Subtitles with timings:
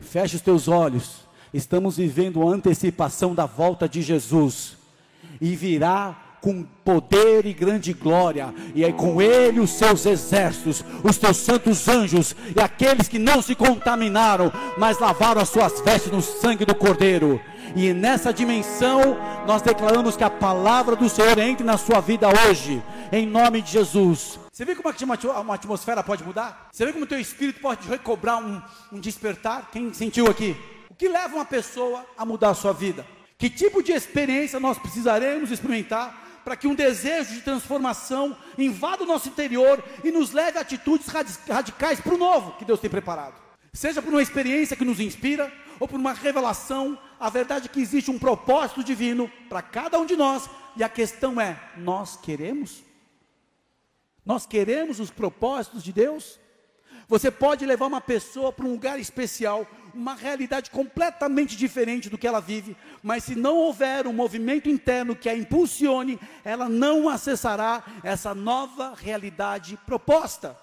[0.00, 1.28] feche os teus olhos.
[1.52, 4.76] Estamos vivendo a antecipação da volta de Jesus.
[5.40, 11.18] E virá com poder e grande glória, e aí com ele os seus exércitos, os
[11.18, 16.22] teus santos anjos, e aqueles que não se contaminaram, mas lavaram as suas vestes no
[16.22, 17.40] sangue do Cordeiro.
[17.76, 19.16] E nessa dimensão,
[19.46, 23.70] nós declaramos que a palavra do Senhor entre na sua vida hoje, em nome de
[23.70, 24.38] Jesus.
[24.52, 24.92] Você vê como
[25.40, 26.68] uma atmosfera pode mudar?
[26.72, 28.60] Você vê como o teu espírito pode recobrar um,
[28.92, 29.70] um despertar?
[29.70, 30.56] Quem sentiu aqui?
[30.90, 33.06] O que leva uma pessoa a mudar a sua vida?
[33.38, 39.06] Que tipo de experiência nós precisaremos experimentar para que um desejo de transformação invada o
[39.06, 41.08] nosso interior e nos leve a atitudes
[41.48, 43.34] radicais para o novo que Deus tem preparado.
[43.72, 47.80] Seja por uma experiência que nos inspira, ou por uma revelação, a verdade é que
[47.80, 52.82] existe um propósito divino para cada um de nós, e a questão é: nós queremos?
[54.24, 56.38] Nós queremos os propósitos de Deus?
[57.08, 62.26] Você pode levar uma pessoa para um lugar especial, uma realidade completamente diferente do que
[62.26, 67.82] ela vive, mas se não houver um movimento interno que a impulsione, ela não acessará
[68.02, 70.56] essa nova realidade proposta.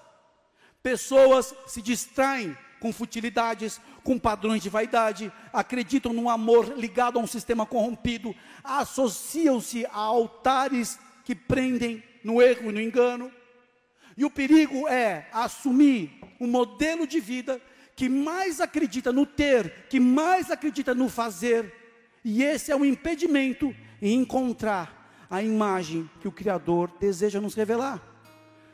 [0.82, 7.26] Pessoas se distraem com futilidades, com padrões de vaidade, acreditam num amor ligado a um
[7.26, 13.32] sistema corrompido, associam-se a altares que prendem no erro e no engano.
[14.16, 17.60] E o perigo é assumir um modelo de vida
[17.98, 21.74] que mais acredita no ter, que mais acredita no fazer,
[22.24, 28.00] e esse é o impedimento em encontrar a imagem que o Criador deseja nos revelar.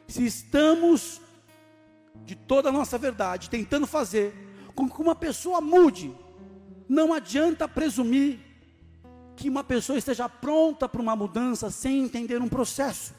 [0.07, 1.23] Se estamos
[2.17, 4.35] de toda a nossa verdade tentando fazer
[4.75, 6.15] com que uma pessoa mude,
[6.87, 8.39] não adianta presumir
[9.37, 13.15] que uma pessoa esteja pronta para uma mudança sem entender um processo.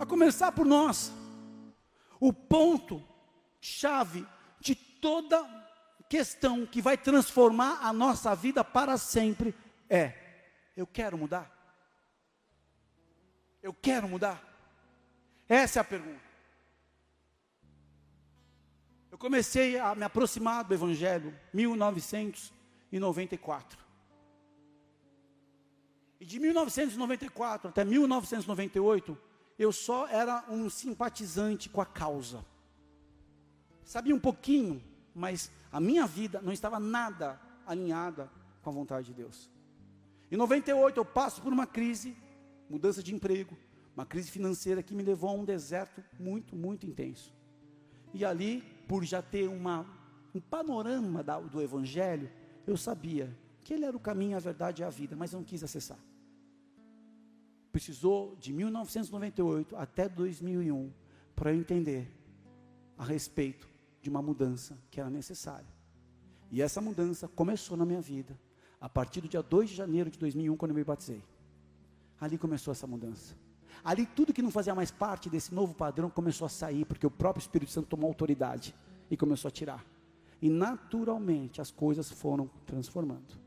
[0.00, 1.12] A começar por nós.
[2.18, 3.00] O ponto
[3.60, 4.26] chave
[5.02, 5.46] toda
[6.08, 9.54] questão que vai transformar a nossa vida para sempre
[9.90, 10.14] é:
[10.76, 11.50] eu quero mudar.
[13.60, 14.40] Eu quero mudar.
[15.48, 16.22] Essa é a pergunta.
[19.10, 23.82] Eu comecei a me aproximar do Evangelho em 1994.
[26.20, 29.18] E de 1994 até 1998,
[29.58, 32.44] eu só era um simpatizante com a causa.
[33.84, 38.30] Sabia um pouquinho mas a minha vida não estava nada alinhada
[38.62, 39.50] com a vontade de Deus.
[40.30, 42.16] Em 98 eu passo por uma crise,
[42.68, 43.56] mudança de emprego,
[43.94, 47.34] uma crise financeira que me levou a um deserto muito, muito intenso.
[48.14, 49.86] E ali, por já ter uma,
[50.34, 52.30] um panorama da, do Evangelho,
[52.66, 55.44] eu sabia que ele era o caminho, a verdade e a vida, mas eu não
[55.44, 55.98] quis acessar.
[57.70, 60.92] Precisou de 1998 até 2001
[61.34, 62.10] para eu entender
[62.98, 63.71] a respeito
[64.02, 65.72] de uma mudança que era necessária.
[66.50, 68.38] E essa mudança começou na minha vida
[68.80, 71.22] a partir do dia 2 de janeiro de 2001, quando eu me batizei.
[72.20, 73.34] Ali começou essa mudança.
[73.84, 77.10] Ali tudo que não fazia mais parte desse novo padrão começou a sair, porque o
[77.10, 78.74] próprio Espírito Santo tomou autoridade
[79.08, 79.84] e começou a tirar.
[80.40, 83.40] E naturalmente as coisas foram transformando.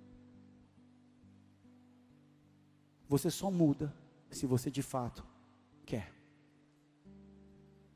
[3.08, 3.94] Você só muda
[4.32, 5.24] se você de fato
[5.86, 6.12] quer.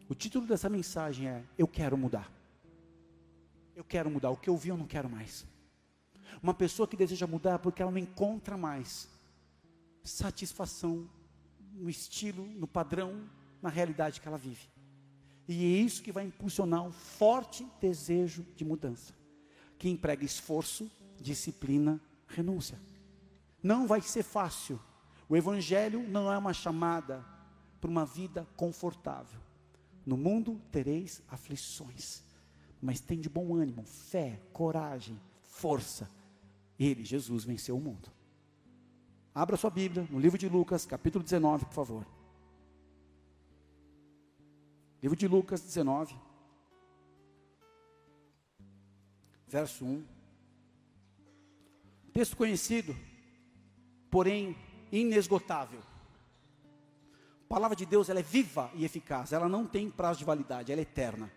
[0.10, 2.39] O título dessa mensagem é: Eu quero mudar.
[3.80, 4.30] Eu quero mudar.
[4.30, 5.46] O que eu vi, eu não quero mais.
[6.44, 9.08] Uma pessoa que deseja mudar porque ela não encontra mais
[10.04, 11.10] satisfação
[11.72, 13.30] no estilo, no padrão,
[13.62, 14.68] na realidade que ela vive.
[15.48, 19.14] E é isso que vai impulsionar um forte desejo de mudança,
[19.78, 22.78] que emprega esforço, disciplina, renúncia.
[23.64, 24.78] Não vai ser fácil.
[25.30, 27.26] O Evangelho não é uma chamada
[27.80, 29.40] para uma vida confortável.
[30.06, 32.28] No mundo tereis aflições
[32.82, 36.10] mas tem de bom ânimo, fé, coragem, força.
[36.80, 38.10] Ele, Jesus, venceu o mundo.
[39.36, 42.08] Abra sua Bíblia no livro de Lucas, capítulo 19, por favor.
[45.02, 46.16] Livro de Lucas 19,
[49.48, 50.06] verso 1.
[52.14, 52.96] Texto conhecido,
[54.10, 54.58] porém
[54.92, 55.80] inesgotável.
[57.46, 60.72] A palavra de Deus ela é viva e eficaz, ela não tem prazo de validade,
[60.72, 61.32] ela é eterna.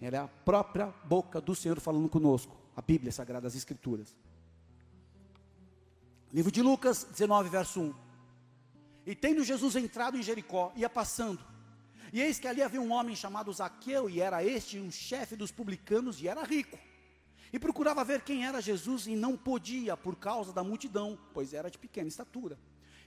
[0.00, 2.56] Ela é a própria boca do Senhor falando conosco.
[2.76, 4.16] A Bíblia Sagrada, as Escrituras.
[6.32, 7.94] Livro de Lucas 19, verso 1.
[9.06, 11.42] E tendo Jesus entrado em Jericó, ia passando.
[12.12, 15.50] E eis que ali havia um homem chamado Zaqueu, e era este um chefe dos
[15.50, 16.78] publicanos, e era rico.
[17.52, 21.70] E procurava ver quem era Jesus, e não podia, por causa da multidão, pois era
[21.70, 22.58] de pequena estatura.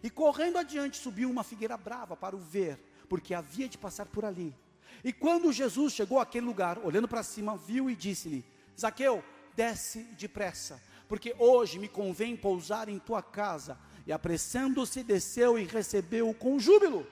[0.03, 4.25] E correndo adiante, subiu uma figueira brava para o ver, porque havia de passar por
[4.25, 4.55] ali.
[5.03, 8.45] E quando Jesus chegou àquele lugar, olhando para cima, viu e disse-lhe:
[8.79, 9.23] Zaqueu,
[9.55, 13.77] desce depressa, porque hoje me convém pousar em tua casa.
[14.05, 17.05] E apressando-se, desceu e recebeu-o com júbilo.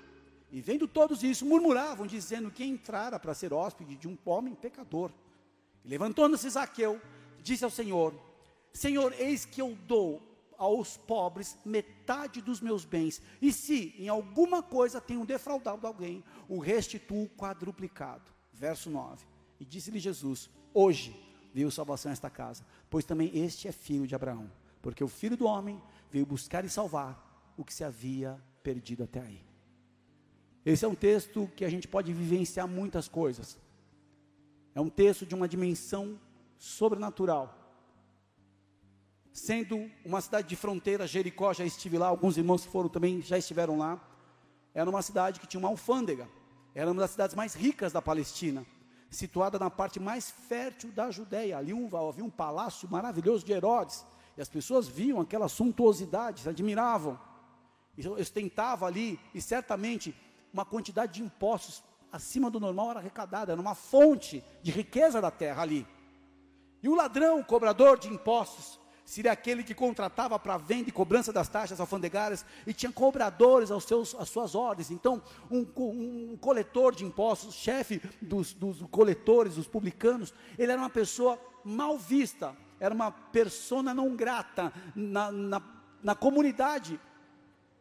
[0.52, 5.12] E vendo todos isso, murmuravam, dizendo que entrara para ser hóspede de um homem pecador.
[5.86, 7.00] Levantando-se Zaqueu,
[7.44, 8.14] disse ao Senhor:
[8.74, 10.29] Senhor, eis que eu dou
[10.60, 16.60] aos pobres metade dos meus bens, e se em alguma coisa tenho defraudado alguém, o
[16.60, 18.30] restituo quadruplicado.
[18.52, 19.26] Verso 9.
[19.58, 21.16] E disse-lhe Jesus: Hoje
[21.54, 24.52] veio salvação a esta casa, pois também este é filho de Abraão,
[24.82, 29.22] porque o filho do homem veio buscar e salvar o que se havia perdido até
[29.22, 29.42] aí.
[30.66, 33.58] Esse é um texto que a gente pode vivenciar muitas coisas.
[34.76, 36.20] É um texto de uma dimensão
[36.58, 37.59] sobrenatural.
[39.40, 43.38] Sendo uma cidade de fronteira, Jericó, já estive lá, alguns irmãos que foram também já
[43.38, 43.98] estiveram lá.
[44.74, 46.28] Era uma cidade que tinha uma alfândega.
[46.76, 48.66] Era uma das cidades mais ricas da Palestina,
[49.10, 51.58] situada na parte mais fértil da Judéia.
[51.58, 54.06] Ali um, havia um palácio maravilhoso de Herodes.
[54.36, 57.18] E as pessoas viam aquela suntuosidade, se admiravam.
[57.98, 60.14] E ostentava ali, e certamente
[60.54, 61.82] uma quantidade de impostos
[62.12, 65.88] acima do normal era arrecadada, era uma fonte de riqueza da terra ali.
[66.84, 68.78] E o ladrão, o cobrador de impostos,
[69.10, 73.84] seria aquele que contratava para venda e cobrança das taxas alfandegárias e tinha cobradores aos
[73.84, 74.92] seus, às suas ordens.
[74.92, 80.90] Então, um, um coletor de impostos, chefe dos, dos coletores, dos publicanos, ele era uma
[80.90, 85.62] pessoa mal vista, era uma persona não grata na, na,
[86.04, 87.00] na comunidade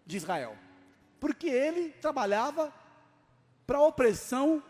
[0.06, 0.56] de Israel
[1.20, 2.72] porque ele trabalhava
[3.66, 4.62] para a opressão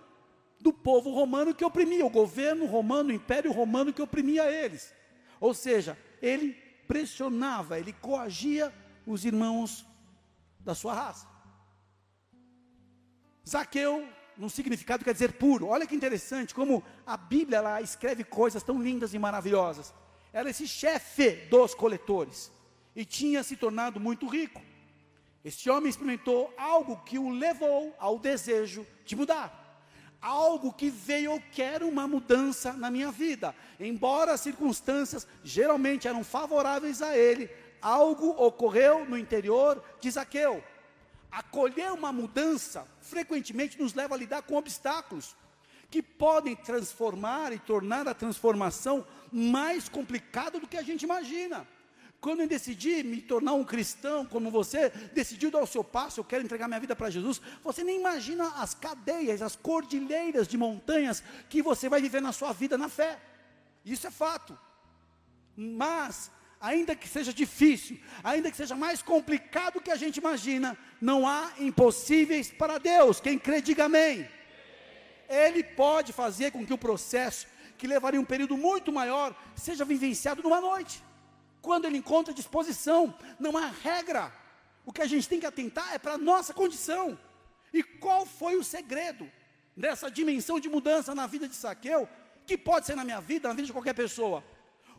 [0.61, 4.93] do povo romano que oprimia, o governo romano, o império romano que oprimia eles.
[5.41, 6.53] Ou seja, ele
[6.87, 8.73] pressionava, ele coagia
[9.07, 9.87] os irmãos
[10.61, 11.27] da sua raça.
[13.49, 14.07] Zaqueu,
[14.37, 15.67] no significado quer dizer puro.
[15.67, 19.93] Olha que interessante como a Bíblia lá escreve coisas tão lindas e maravilhosas.
[20.33, 22.53] Era esse chefe dos coletores
[22.95, 24.63] e tinha se tornado muito rico.
[25.45, 29.58] Este homem experimentou algo que o levou ao desejo de mudar.
[30.21, 33.55] Algo que veio, eu quero uma mudança na minha vida.
[33.79, 37.49] Embora as circunstâncias geralmente eram favoráveis a ele,
[37.81, 40.63] algo ocorreu no interior de Zaqueu.
[41.31, 45.37] Acolher uma mudança frequentemente nos leva a lidar com obstáculos
[45.91, 51.67] que podem transformar e tornar a transformação mais complicada do que a gente imagina.
[52.21, 56.25] Quando eu decidi me tornar um cristão como você, decidiu dar o seu passo, eu
[56.25, 61.23] quero entregar minha vida para Jesus, você nem imagina as cadeias, as cordilheiras de montanhas
[61.49, 63.21] que você vai viver na sua vida na fé.
[63.85, 64.59] Isso é fato.
[65.57, 66.29] Mas,
[66.61, 71.53] ainda que seja difícil, ainda que seja mais complicado que a gente imagina, não há
[71.61, 73.21] impossíveis para Deus.
[73.21, 74.29] Quem crê, diga amém.
[75.29, 80.43] Ele pode fazer com que o processo, que levaria um período muito maior, seja vivenciado
[80.43, 81.07] numa noite
[81.61, 84.33] quando ele encontra disposição, não há regra.
[84.85, 87.19] O que a gente tem que atentar é para a nossa condição.
[87.73, 89.31] E qual foi o segredo
[89.77, 92.09] dessa dimensão de mudança na vida de Saqueu,
[92.47, 94.43] que pode ser na minha vida, na vida de qualquer pessoa?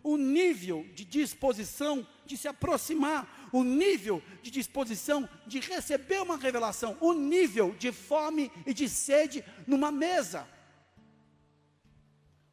[0.04, 6.96] O nível de disposição de se aproximar, o nível de disposição de receber uma revelação,
[7.02, 10.48] o nível de fome e de sede numa mesa.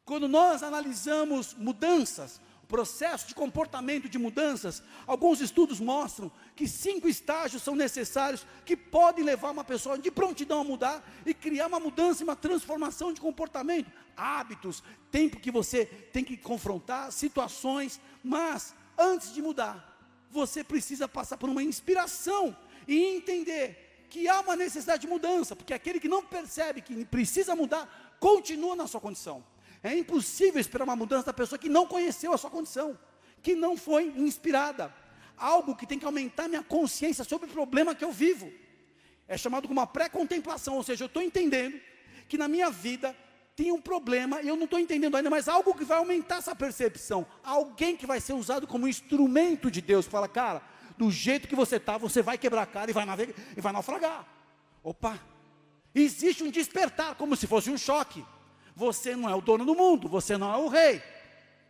[0.03, 7.63] Quando nós analisamos mudanças, processo de comportamento de mudanças, alguns estudos mostram que cinco estágios
[7.63, 12.23] são necessários que podem levar uma pessoa de prontidão a mudar e criar uma mudança,
[12.23, 19.41] uma transformação de comportamento, hábitos, tempo que você tem que confrontar, situações, mas antes de
[19.41, 19.97] mudar,
[20.29, 22.55] você precisa passar por uma inspiração
[22.87, 27.55] e entender que há uma necessidade de mudança, porque aquele que não percebe que precisa
[27.55, 29.43] mudar, continua na sua condição.
[29.87, 32.97] É impossível esperar uma mudança da pessoa que não conheceu a sua condição,
[33.41, 34.93] que não foi inspirada.
[35.37, 38.51] Algo que tem que aumentar minha consciência sobre o problema que eu vivo.
[39.27, 41.79] É chamado como uma pré-contemplação, ou seja, eu estou entendendo
[42.27, 43.15] que na minha vida
[43.55, 46.55] tem um problema e eu não estou entendendo ainda, mas algo que vai aumentar essa
[46.55, 47.25] percepção.
[47.43, 50.61] Alguém que vai ser usado como instrumento de Deus, fala, cara,
[50.97, 53.71] do jeito que você está, você vai quebrar a cara e vai, navegar, e vai
[53.71, 54.27] naufragar.
[54.83, 55.19] Opa!
[55.95, 58.23] Existe um despertar, como se fosse um choque.
[58.77, 61.01] Você não é o dono do mundo, você não é o rei.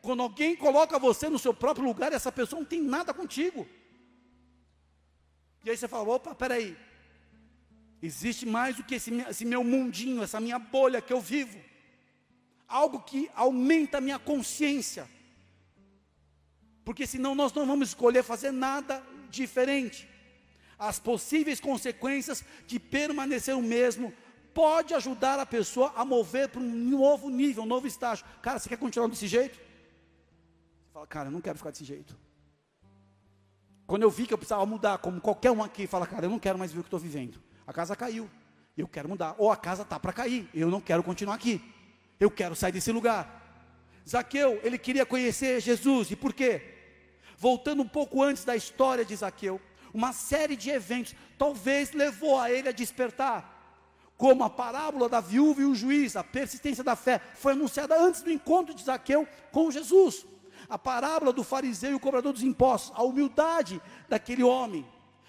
[0.02, 3.66] Quando alguém coloca você no seu próprio lugar, essa pessoa não tem nada contigo.
[5.64, 6.76] E aí você fala: opa, peraí.
[8.02, 11.58] Existe mais do que esse, esse meu mundinho, essa minha bolha que eu vivo.
[12.68, 15.10] Algo que aumenta a minha consciência.
[16.84, 20.10] Porque senão nós não vamos escolher fazer nada diferente.
[20.78, 24.14] As possíveis consequências de permanecer o mesmo
[24.58, 28.26] pode ajudar a pessoa a mover para um novo nível, um novo estágio.
[28.42, 29.60] Cara, você quer continuar desse jeito?
[30.92, 32.18] fala, cara, eu não quero ficar desse jeito.
[33.86, 36.40] Quando eu vi que eu precisava mudar, como qualquer um aqui, fala, cara, eu não
[36.40, 37.40] quero mais ver o que estou vivendo.
[37.68, 38.28] A casa caiu,
[38.76, 39.36] eu quero mudar.
[39.38, 41.62] Ou a casa está para cair, eu não quero continuar aqui.
[42.20, 43.70] Eu quero sair desse lugar.
[44.10, 46.64] Zaqueu, ele queria conhecer Jesus, e por quê?
[47.38, 49.62] Voltando um pouco antes da história de Zaqueu,
[49.94, 53.57] uma série de eventos talvez levou a ele a despertar.
[54.18, 58.24] Como a parábola da viúva e o juiz, a persistência da fé, foi anunciada antes
[58.24, 60.26] do encontro de Zaqueu com Jesus.
[60.68, 64.86] A parábola do fariseu e o cobrador dos impostos, a humildade daquele homem.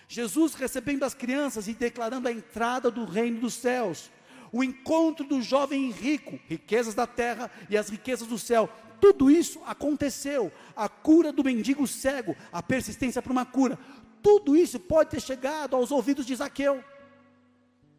[0.08, 4.10] Jesus recebendo as crianças e declarando a entrada do reino dos céus.
[4.50, 8.70] O encontro do jovem rico, riquezas da terra e as riquezas do céu.
[8.98, 10.50] Tudo isso aconteceu.
[10.74, 13.78] A cura do mendigo cego, a persistência para uma cura.
[14.22, 16.82] Tudo isso pode ter chegado aos ouvidos de Zaqueu.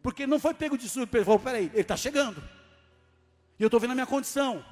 [0.02, 1.26] Porque não foi pego de surpresa.
[1.26, 2.42] Falou, peraí, ele está chegando.
[3.58, 4.64] E eu estou vendo a minha condição.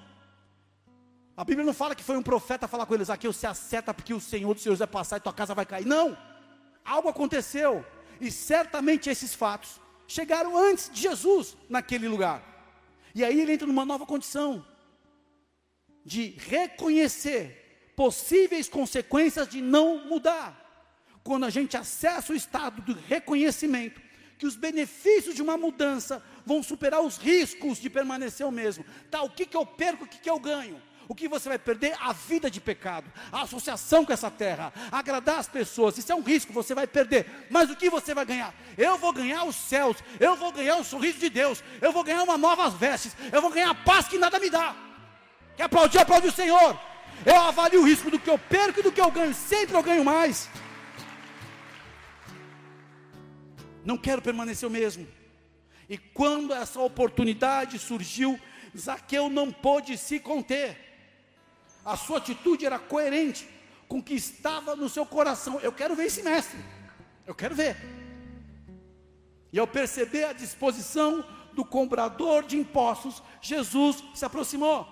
[1.37, 4.13] A Bíblia não fala que foi um profeta falar com ele, Zaqueu, se acerta porque
[4.13, 5.87] o Senhor dos Senhores vai passar e tua casa vai cair.
[5.87, 6.17] Não.
[6.85, 7.85] Algo aconteceu.
[8.21, 12.43] E certamente esses fatos chegaram antes de Jesus naquele lugar.
[13.15, 14.65] E aí ele entra numa nova condição
[16.05, 20.65] de reconhecer possíveis consequências de não mudar
[21.23, 24.01] quando a gente acessa o estado do reconhecimento,
[24.39, 28.85] que os benefícios de uma mudança vão superar os riscos de permanecer o mesmo.
[29.11, 30.81] Tá, o que, que eu perco, o que, que eu ganho?
[31.09, 31.97] O que você vai perder?
[32.01, 35.97] A vida de pecado, a associação com essa terra, agradar as pessoas.
[35.97, 37.49] Isso é um risco, você vai perder.
[37.51, 38.55] Mas o que você vai ganhar?
[38.77, 42.23] Eu vou ganhar os céus, eu vou ganhar o sorriso de Deus, eu vou ganhar
[42.23, 44.77] uma novas vestes, eu vou ganhar a paz que nada me dá.
[45.57, 45.99] Quer aplaudir?
[45.99, 46.79] Aplaude o Senhor.
[47.25, 49.35] Eu avalio o risco do que eu perco e do que eu ganho.
[49.35, 50.49] Sempre eu ganho mais.
[53.89, 55.09] Não quero permanecer o mesmo.
[55.89, 58.39] E quando essa oportunidade surgiu,
[58.77, 60.77] Zaqueu não pôde se conter.
[61.83, 63.49] A sua atitude era coerente
[63.89, 65.59] com o que estava no seu coração.
[65.61, 66.59] Eu quero ver esse mestre.
[67.27, 67.79] Eu quero ver.
[69.51, 74.87] E ao perceber a disposição do comprador de impostos, Jesus se aproximou.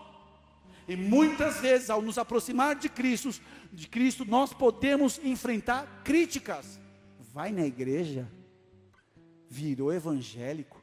[0.88, 3.30] E muitas vezes, ao nos aproximar de Cristo,
[3.70, 6.80] de Cristo, nós podemos enfrentar críticas.
[7.34, 8.26] Vai na igreja,
[9.48, 10.82] virou evangélico.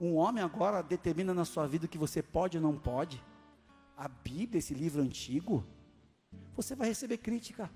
[0.00, 3.22] Um homem agora determina na sua vida o que você pode ou não pode.
[3.96, 5.64] A Bíblia, esse livro antigo,
[6.56, 7.70] você vai receber crítica.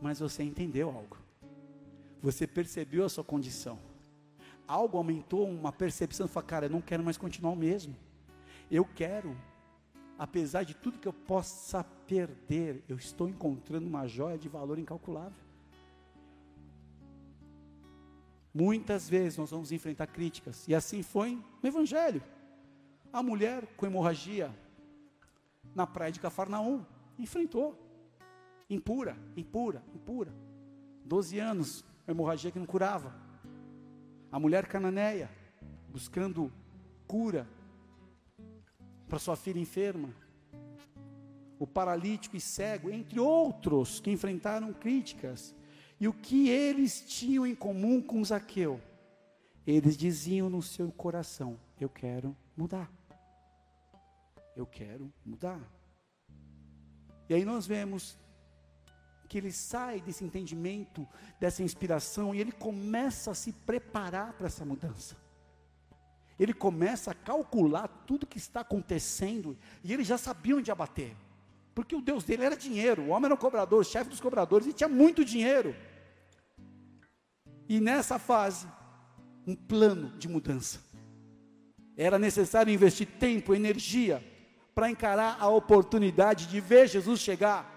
[0.00, 1.16] Mas você entendeu algo.
[2.22, 3.78] Você percebeu a sua condição.
[4.66, 7.94] Algo aumentou uma percepção, fala, cara, eu não quero mais continuar o mesmo.
[8.70, 9.36] Eu quero,
[10.18, 15.43] apesar de tudo que eu possa perder, eu estou encontrando uma joia de valor incalculável.
[18.54, 22.22] Muitas vezes nós vamos enfrentar críticas, e assim foi no Evangelho.
[23.12, 24.54] A mulher com hemorragia
[25.74, 26.86] na praia de Cafarnaum
[27.18, 27.76] enfrentou,
[28.70, 30.32] impura, impura, impura.
[31.04, 33.12] Doze anos, hemorragia que não curava.
[34.30, 35.28] A mulher cananeia,
[35.88, 36.52] buscando
[37.08, 37.48] cura
[39.08, 40.10] para sua filha enferma.
[41.58, 45.54] O paralítico e cego, entre outros que enfrentaram críticas.
[46.04, 48.78] E o que eles tinham em comum com Zaqueu?
[49.66, 52.92] Eles diziam no seu coração: Eu quero mudar.
[54.54, 55.58] Eu quero mudar.
[57.26, 58.18] E aí nós vemos
[59.30, 61.08] que ele sai desse entendimento,
[61.40, 65.16] dessa inspiração, e ele começa a se preparar para essa mudança.
[66.38, 71.16] Ele começa a calcular tudo que está acontecendo, e ele já sabia onde abater,
[71.74, 74.66] porque o Deus dele era dinheiro, o homem era o cobrador, o chefe dos cobradores,
[74.66, 75.74] e tinha muito dinheiro.
[77.68, 78.66] E nessa fase,
[79.46, 80.80] um plano de mudança.
[81.96, 84.22] Era necessário investir tempo, energia,
[84.74, 87.72] para encarar a oportunidade de ver Jesus chegar.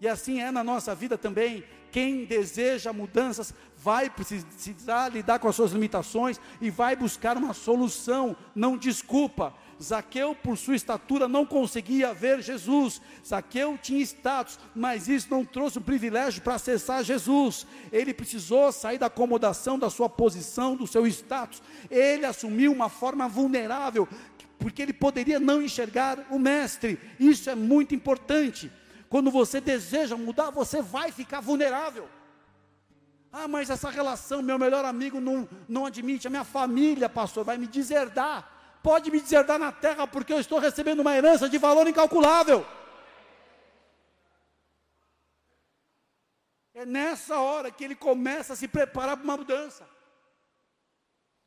[0.00, 1.64] E assim é na nossa vida também.
[1.90, 8.36] Quem deseja mudanças vai precisar lidar com as suas limitações e vai buscar uma solução,
[8.54, 9.54] não desculpa.
[9.82, 13.00] Zaqueu, por sua estatura, não conseguia ver Jesus.
[13.26, 17.66] Zaqueu tinha status, mas isso não trouxe o privilégio para acessar Jesus.
[17.92, 21.62] Ele precisou sair da acomodação da sua posição, do seu status.
[21.90, 24.08] Ele assumiu uma forma vulnerável,
[24.58, 26.98] porque ele poderia não enxergar o Mestre.
[27.18, 28.70] Isso é muito importante.
[29.08, 32.08] Quando você deseja mudar, você vai ficar vulnerável.
[33.32, 37.58] Ah, mas essa relação, meu melhor amigo não, não admite, a minha família, pastor, vai
[37.58, 38.53] me deserdar
[38.86, 42.66] pode me deserdar na terra, porque eu estou recebendo uma herança de valor incalculável.
[46.74, 49.88] É nessa hora que ele começa a se preparar para uma mudança.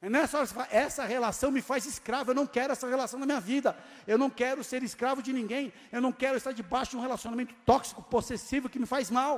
[0.01, 2.87] É nessa hora que você fala, essa relação me faz escravo, eu não quero essa
[2.87, 3.77] relação na minha vida,
[4.07, 7.53] eu não quero ser escravo de ninguém, eu não quero estar debaixo de um relacionamento
[7.65, 9.35] tóxico, possessivo, que me faz mal.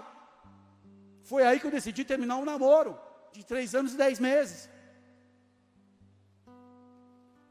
[1.24, 2.98] Foi aí que eu decidi terminar um namoro,
[3.34, 4.70] de três anos e dez meses.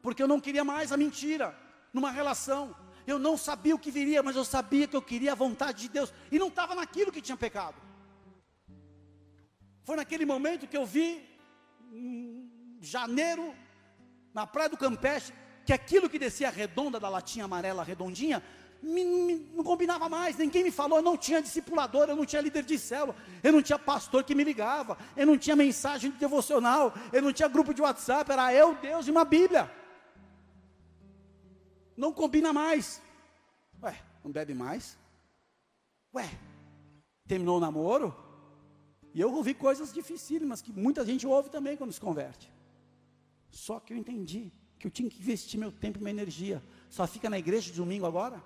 [0.09, 1.55] Porque eu não queria mais a mentira,
[1.93, 2.75] numa relação.
[3.07, 5.91] Eu não sabia o que viria, mas eu sabia que eu queria a vontade de
[5.91, 7.77] Deus, e não estava naquilo que tinha pecado.
[9.85, 11.23] Foi naquele momento que eu vi,
[12.81, 13.55] janeiro,
[14.33, 15.31] na praia do Campeche,
[15.67, 18.43] que aquilo que descia redonda da latinha amarela redondinha,
[18.83, 22.41] me, me, não combinava mais, ninguém me falou, eu não tinha discipulador, eu não tinha
[22.41, 26.17] líder de célula, eu não tinha pastor que me ligava, eu não tinha mensagem de
[26.17, 29.71] devocional, eu não tinha grupo de WhatsApp, era eu, Deus e uma Bíblia.
[31.99, 33.02] Não combina mais.
[33.83, 34.97] Ué, não bebe mais?
[36.14, 36.31] Ué,
[37.26, 38.14] terminou o namoro?
[39.12, 42.52] E eu ouvi coisas dificílimas que muita gente ouve também quando se converte.
[43.50, 46.62] Só que eu entendi que eu tinha que investir meu tempo e minha energia.
[46.88, 48.40] Só fica na igreja de domingo agora?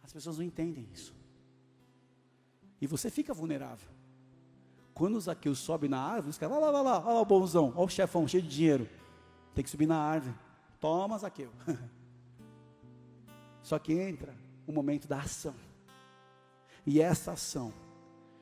[0.00, 1.12] As pessoas não entendem isso.
[2.80, 3.88] E você fica vulnerável.
[4.94, 7.24] Quando o Zaqueu sobe na árvore, os caras, lá, lá, lá, lá, olha lá o
[7.24, 8.88] bonzão, olha o chefão cheio de dinheiro.
[9.56, 10.49] Tem que subir na árvore.
[10.80, 11.52] Toma, Zaqueu.
[13.62, 14.34] Só que entra
[14.66, 15.54] o momento da ação.
[16.86, 17.72] E essa ação,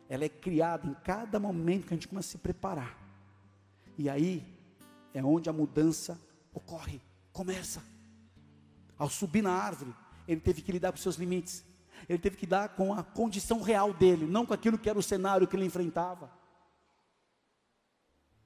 [0.08, 2.96] ela é criada em cada momento que a gente começa a se preparar.
[3.98, 4.46] E aí
[5.12, 6.18] é onde a mudança
[6.54, 7.00] ocorre,
[7.32, 7.82] começa.
[8.96, 9.92] Ao subir na árvore,
[10.26, 11.64] ele teve que lidar com seus limites.
[12.08, 15.02] Ele teve que lidar com a condição real dele, não com aquilo que era o
[15.02, 16.30] cenário que ele enfrentava.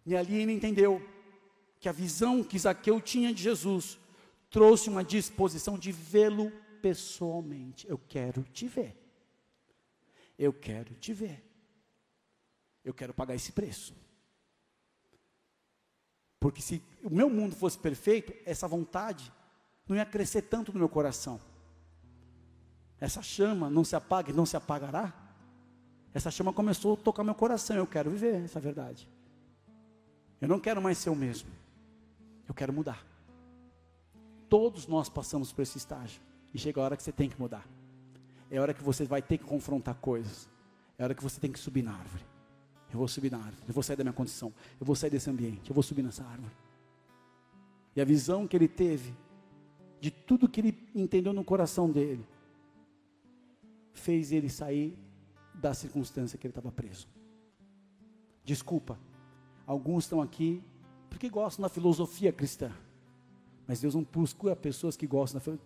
[0.07, 1.01] E ali ele entendeu
[1.83, 3.99] que a visão que Zaqueu tinha de Jesus
[4.49, 7.89] trouxe uma disposição de vê-lo pessoalmente.
[7.89, 8.97] Eu quero te ver.
[10.39, 11.45] Eu quero te ver.
[12.85, 13.97] Eu quero pagar esse preço.
[16.39, 19.33] Porque se o meu mundo fosse perfeito, essa vontade
[19.89, 21.41] não ia crescer tanto no meu coração.
[23.01, 25.13] Essa chama não se apaga e não se apagará.
[26.15, 27.77] Essa chama começou a tocar meu coração.
[27.77, 29.11] Eu quero viver essa verdade.
[30.41, 31.62] Eu não quero mais ser o mesmo.
[32.49, 33.05] Eu quero mudar.
[34.49, 36.21] Todos nós passamos por esse estágio.
[36.53, 37.67] E chega a hora que você tem que mudar.
[38.51, 40.49] É a hora que você vai ter que confrontar coisas.
[40.99, 42.25] É a hora que você tem que subir na árvore.
[42.93, 45.31] Eu vou subir na árvore, eu vou sair da minha condição, eu vou sair desse
[45.31, 46.55] ambiente, eu vou subir nessa árvore.
[47.97, 49.15] E a visão que ele teve,
[49.99, 52.27] de tudo que ele entendeu no coração dele,
[53.95, 54.99] fez ele sair
[55.55, 57.09] da circunstância que ele estava preso.
[58.45, 58.99] Desculpa,
[59.67, 60.63] alguns estão aqui
[61.13, 62.73] porque gostam da filosofia cristã.
[63.67, 65.59] Mas Deus não busca pessoas que gostam,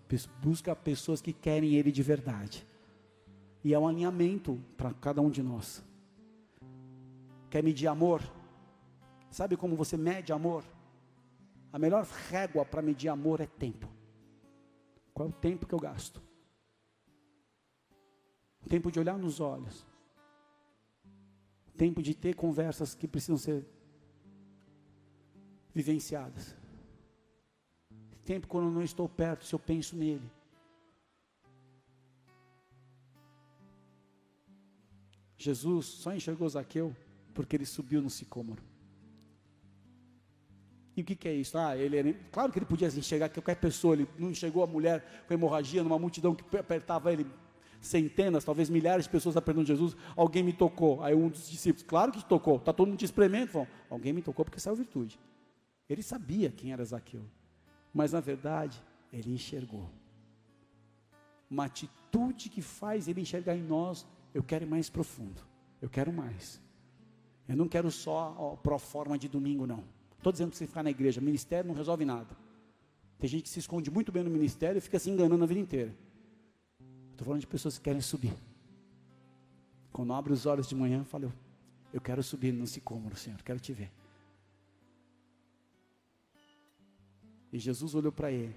[0.42, 2.66] busca pessoas que querem Ele de verdade.
[3.64, 5.82] E é um alinhamento para cada um de nós.
[7.48, 8.20] Quer medir amor?
[9.30, 10.64] Sabe como você mede amor?
[11.72, 13.88] A melhor régua para medir amor é tempo.
[15.14, 16.22] Qual é o tempo que eu gasto?
[18.68, 19.86] Tempo de olhar nos olhos.
[21.76, 23.64] Tempo de ter conversas que precisam ser
[25.76, 26.56] vivenciadas.
[28.24, 30.28] Tempo quando eu não estou perto, se eu penso nele.
[35.36, 36.96] Jesus só enxergou Zaqueu
[37.34, 38.62] porque ele subiu no sicômoro.
[40.96, 41.58] E o que, que é isso?
[41.58, 45.24] Ah, ele era, claro que ele podia enxergar qualquer pessoa, ele não enxergou a mulher
[45.28, 47.26] com hemorragia numa multidão que apertava ele,
[47.82, 51.02] centenas, talvez milhares de pessoas apertando Jesus, alguém me tocou.
[51.02, 54.22] Aí um dos discípulos, claro que tocou, está todo mundo te espremendo, falam, alguém me
[54.22, 55.20] tocou porque saiu virtude.
[55.88, 57.24] Ele sabia quem era Zaqueu,
[57.92, 59.88] mas na verdade, ele enxergou.
[61.48, 65.40] Uma atitude que faz ele enxergar em nós, eu quero ir mais profundo,
[65.80, 66.60] eu quero mais.
[67.48, 69.84] Eu não quero só ó, pro forma de domingo, não.
[70.16, 72.36] Estou dizendo que você ficar na igreja, ministério não resolve nada.
[73.18, 75.60] Tem gente que se esconde muito bem no ministério e fica se enganando a vida
[75.60, 75.94] inteira.
[77.12, 78.34] Estou falando de pessoas que querem subir.
[79.92, 81.32] Quando abre os olhos de manhã, eu falo,
[81.92, 83.90] eu quero subir no sicômoro, Senhor, quero te ver.
[87.56, 88.54] E Jesus olhou para ele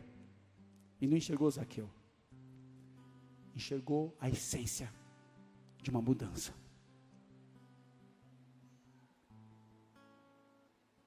[0.99, 1.89] e não enxergou Zaqueu.
[3.55, 4.93] Enxergou a essência
[5.81, 6.53] de uma mudança.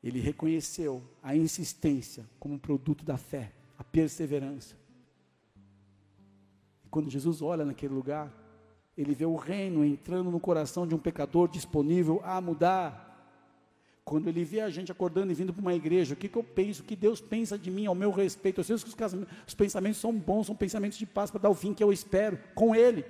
[0.02, 4.74] Ele reconheceu a insistência como produto da fé, a perseverança.
[6.86, 8.32] E quando Jesus olha naquele lugar,
[8.96, 13.11] ele vê o reino entrando no coração de um pecador disponível a mudar.
[14.04, 16.42] Quando ele vê a gente acordando e vindo para uma igreja, o que, que eu
[16.42, 16.82] penso?
[16.82, 18.60] O que Deus pensa de mim, ao meu respeito?
[18.60, 19.14] Eu sei que os,
[19.46, 22.38] os pensamentos são bons, são pensamentos de paz para dar o fim que eu espero
[22.54, 23.04] com Ele.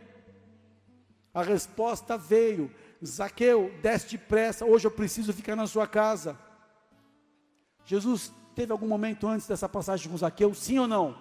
[1.32, 2.70] A resposta veio:
[3.04, 6.38] Zaqueu, desce depressa, hoje eu preciso ficar na sua casa.
[7.86, 10.52] Jesus teve algum momento antes dessa passagem com Zaqueu?
[10.54, 11.16] Sim ou não?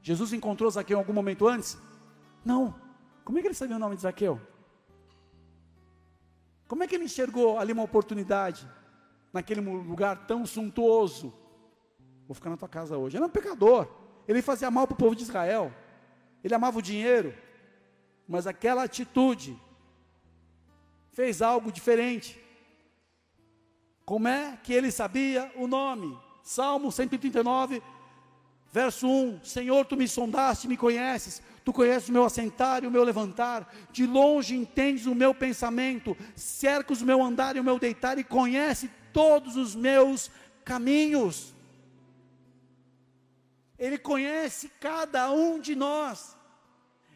[0.00, 1.78] Jesus encontrou Zaqueu em algum momento antes?
[2.44, 2.74] Não.
[3.24, 4.40] Como é que ele sabia o nome de Zaqueu?
[6.72, 8.66] Como é que ele enxergou ali uma oportunidade,
[9.30, 11.30] naquele lugar tão suntuoso?
[12.26, 13.14] Vou ficar na tua casa hoje.
[13.14, 13.86] Ele era um pecador.
[14.26, 15.70] Ele fazia mal para o povo de Israel.
[16.42, 17.34] Ele amava o dinheiro.
[18.26, 19.54] Mas aquela atitude
[21.10, 22.42] fez algo diferente.
[24.06, 26.18] Como é que ele sabia o nome?
[26.42, 27.82] Salmo 139,
[28.72, 32.90] verso 1: Senhor, tu me sondaste, me conheces, tu conheces o meu assentar e o
[32.90, 37.78] meu levantar, de longe entendes o meu pensamento, cercas o meu andar e o meu
[37.78, 40.30] deitar, e conhece todos os meus
[40.64, 41.52] caminhos.
[43.78, 46.34] Ele conhece cada um de nós,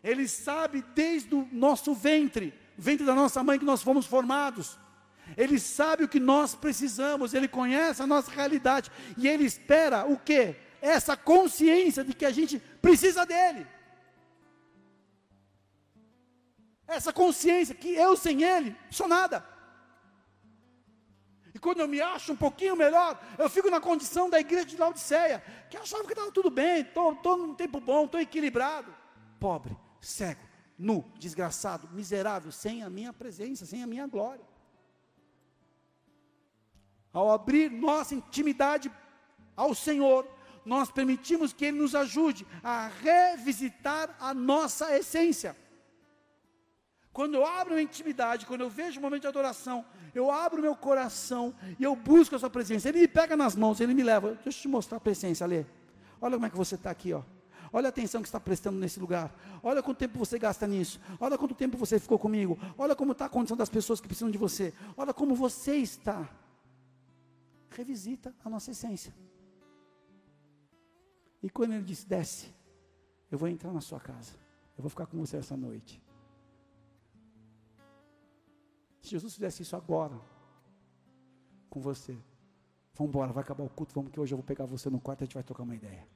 [0.05, 4.79] Ele sabe desde o nosso ventre, ventre da nossa mãe que nós fomos formados.
[5.37, 10.17] Ele sabe o que nós precisamos, ele conhece a nossa realidade e ele espera o
[10.17, 10.55] que?
[10.81, 13.67] Essa consciência de que a gente precisa dele.
[16.87, 19.45] Essa consciência que eu sem ele sou nada.
[21.57, 24.77] E quando eu me acho um pouquinho melhor, eu fico na condição da igreja de
[24.77, 28.95] Laodiceia, que achava que estava tudo bem, estou num tempo bom, estou equilibrado.
[29.41, 30.43] Pobre, cego,
[30.79, 34.45] nu, desgraçado, miserável, sem a minha presença, sem a minha glória.
[37.11, 38.93] Ao abrir nossa intimidade
[39.57, 40.29] ao Senhor,
[40.67, 45.57] nós permitimos que Ele nos ajude a revisitar a nossa essência.
[47.13, 50.77] Quando eu abro a intimidade, quando eu vejo o momento de adoração, eu abro meu
[50.77, 52.89] coração e eu busco a sua presença.
[52.91, 54.35] Ele me pega nas mãos, ele me leva.
[54.45, 55.65] Deixa eu te mostrar a presença, Alê.
[56.21, 57.23] Olha como é que você está aqui, ó.
[57.73, 59.35] Olha a atenção que está prestando nesse lugar.
[59.63, 61.01] Olha quanto tempo você gasta nisso.
[61.19, 62.59] Olha quanto tempo você ficou comigo.
[62.77, 64.75] Olha como está a condição das pessoas que precisam de você.
[64.97, 66.29] Olha como você está
[67.71, 69.15] revisita a nossa essência.
[71.43, 72.55] E quando ele disse: desce,
[73.31, 74.33] eu vou entrar na sua casa,
[74.77, 76.03] eu vou ficar com você essa noite.
[79.01, 80.21] Se Jesus fizesse isso agora,
[81.71, 82.19] com você,
[82.95, 85.21] vamos embora, vai acabar o culto, vamos que hoje eu vou pegar você no quarto
[85.21, 86.07] e a gente vai trocar uma ideia.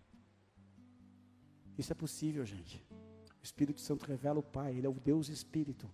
[1.78, 2.84] Isso é possível, gente.
[3.40, 5.88] O Espírito Santo revela o Pai, Ele é o Deus Espírito.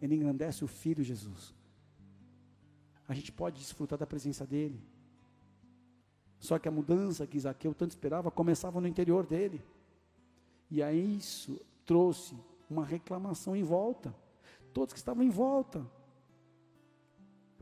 [0.00, 1.54] Ele engrandece o Filho Jesus.
[3.06, 4.82] A gente pode desfrutar da presença dEle.
[6.38, 9.62] Só que a mudança que Isaqueu tanto esperava começava no interior dele.
[10.70, 12.36] E aí isso trouxe
[12.70, 14.14] uma reclamação em volta.
[14.72, 15.84] Todos que estavam em volta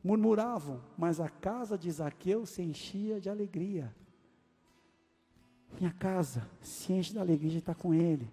[0.03, 3.95] murmuravam, mas a casa de Isaqueu se enchia de alegria.
[5.79, 8.31] Minha casa se enche de alegria de estar com ele.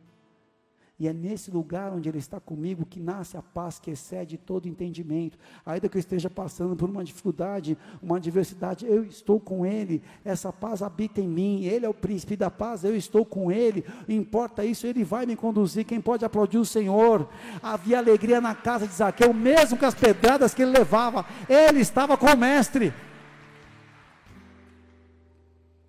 [0.99, 4.67] E é nesse lugar onde Ele está comigo que nasce a paz que excede todo
[4.67, 5.37] entendimento.
[5.65, 10.03] Ainda que eu esteja passando por uma dificuldade, uma adversidade, eu estou com Ele.
[10.23, 11.65] Essa paz habita em mim.
[11.65, 13.83] Ele é o príncipe da paz, eu estou com Ele.
[14.07, 15.83] Importa isso, Ele vai me conduzir.
[15.83, 17.27] Quem pode aplaudir o Senhor?
[17.61, 21.25] Havia alegria na casa de Zaqueu, mesmo com as pedradas que ele levava.
[21.49, 22.93] Ele estava com o Mestre.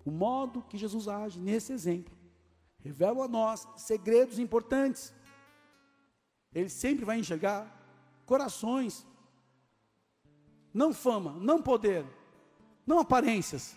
[0.03, 2.14] O modo que Jesus age nesse exemplo
[2.85, 5.11] revelam a nós segredos importantes.
[6.53, 7.59] Ele sempre vai enxergar
[8.27, 9.05] corações,
[10.71, 12.05] não fama, não poder,
[12.85, 13.75] não aparências.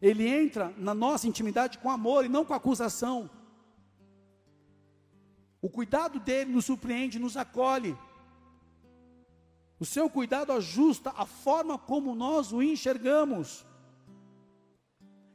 [0.00, 3.28] Ele entra na nossa intimidade com amor e não com acusação.
[5.60, 7.98] O cuidado dele nos surpreende, nos acolhe.
[9.80, 13.66] O seu cuidado ajusta a forma como nós o enxergamos.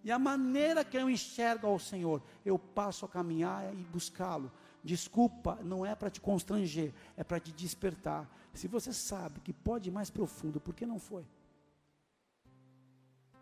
[0.06, 4.52] E a maneira que eu enxergo ao Senhor, eu passo a caminhar e buscá-lo.
[4.84, 8.30] Desculpa, não é para te constranger, é para te despertar.
[8.54, 11.26] Se você sabe que pode ir mais profundo, por que não foi?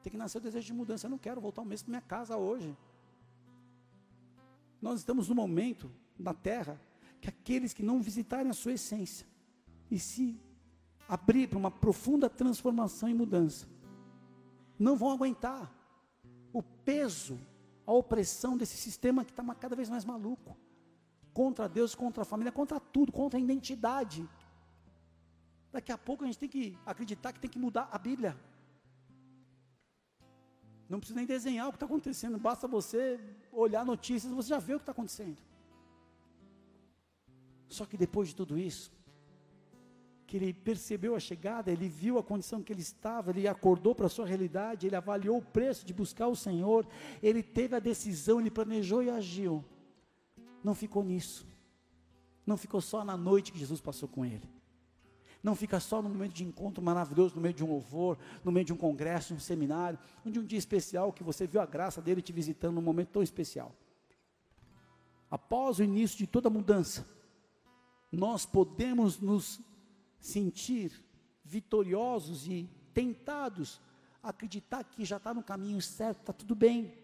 [0.01, 1.05] Tem que nascer o desejo de mudança.
[1.05, 2.73] Eu não quero voltar ao mesmo minha casa hoje.
[4.81, 6.79] Nós estamos no momento na terra
[7.19, 9.27] que aqueles que não visitarem a sua essência
[9.91, 10.39] e se
[11.09, 13.67] abrir para uma profunda transformação e mudança,
[14.79, 15.82] não vão aguentar
[16.53, 17.39] o peso,
[17.85, 20.55] a opressão desse sistema que está cada vez mais maluco
[21.33, 24.29] contra Deus, contra a família, contra tudo, contra a identidade.
[25.71, 28.37] Daqui a pouco a gente tem que acreditar que tem que mudar a Bíblia.
[30.87, 33.19] Não precisa nem desenhar o que está acontecendo, basta você
[33.51, 35.41] olhar notícias, você já vê o que está acontecendo.
[37.67, 38.91] Só que depois de tudo isso,
[40.33, 44.07] que ele percebeu a chegada, ele viu a condição que ele estava, ele acordou para
[44.07, 46.87] a sua realidade, ele avaliou o preço de buscar o Senhor,
[47.21, 49.63] ele teve a decisão, ele planejou e agiu.
[50.63, 51.45] Não ficou nisso.
[52.47, 54.49] Não ficou só na noite que Jesus passou com ele.
[55.43, 58.65] Não fica só no momento de encontro maravilhoso, no meio de um louvor, no meio
[58.65, 62.23] de um congresso, um seminário, de um dia especial que você viu a graça dele
[62.23, 63.71] te visitando num momento tão especial.
[65.29, 67.07] Após o início de toda mudança,
[68.11, 69.61] nós podemos nos
[70.23, 71.03] sentir
[71.43, 73.81] vitoriosos e tentados
[74.23, 76.97] a acreditar que já está no caminho certo, está tudo bem.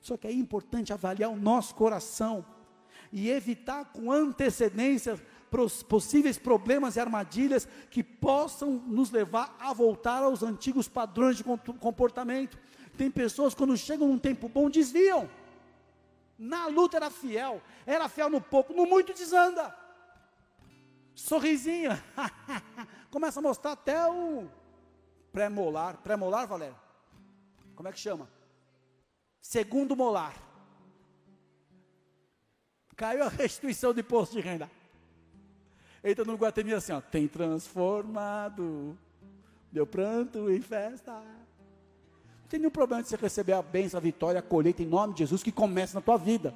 [0.00, 2.44] Só que é importante avaliar o nosso coração
[3.12, 5.16] e evitar com antecedência
[5.88, 12.58] possíveis problemas e armadilhas que possam nos levar a voltar aos antigos padrões de comportamento.
[12.96, 15.30] Tem pessoas quando chegam num tempo bom desviam.
[16.36, 19.74] Na luta era fiel, era fiel no pouco, no muito desanda.
[21.18, 21.90] Sorrisinho,
[23.10, 24.48] começa a mostrar até o
[25.32, 26.76] pré-molar, pré-molar, Valério?
[27.74, 28.30] Como é que chama?
[29.40, 30.36] Segundo molar.
[32.94, 34.70] Caiu a restituição de imposto de renda.
[36.04, 38.96] Eita no Guatemi assim, ó, tem transformado
[39.72, 41.14] meu pranto em festa.
[41.14, 45.14] Não tem nenhum problema de você receber a bênção, a vitória, a colheita em nome
[45.14, 46.54] de Jesus que começa na tua vida.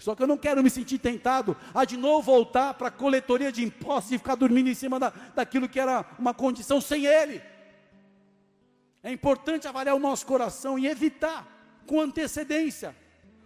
[0.00, 3.52] Só que eu não quero me sentir tentado a de novo voltar para a coletoria
[3.52, 7.40] de impostos e ficar dormindo em cima da, daquilo que era uma condição sem Ele.
[9.02, 11.46] É importante avaliar o nosso coração e evitar
[11.86, 12.96] com antecedência.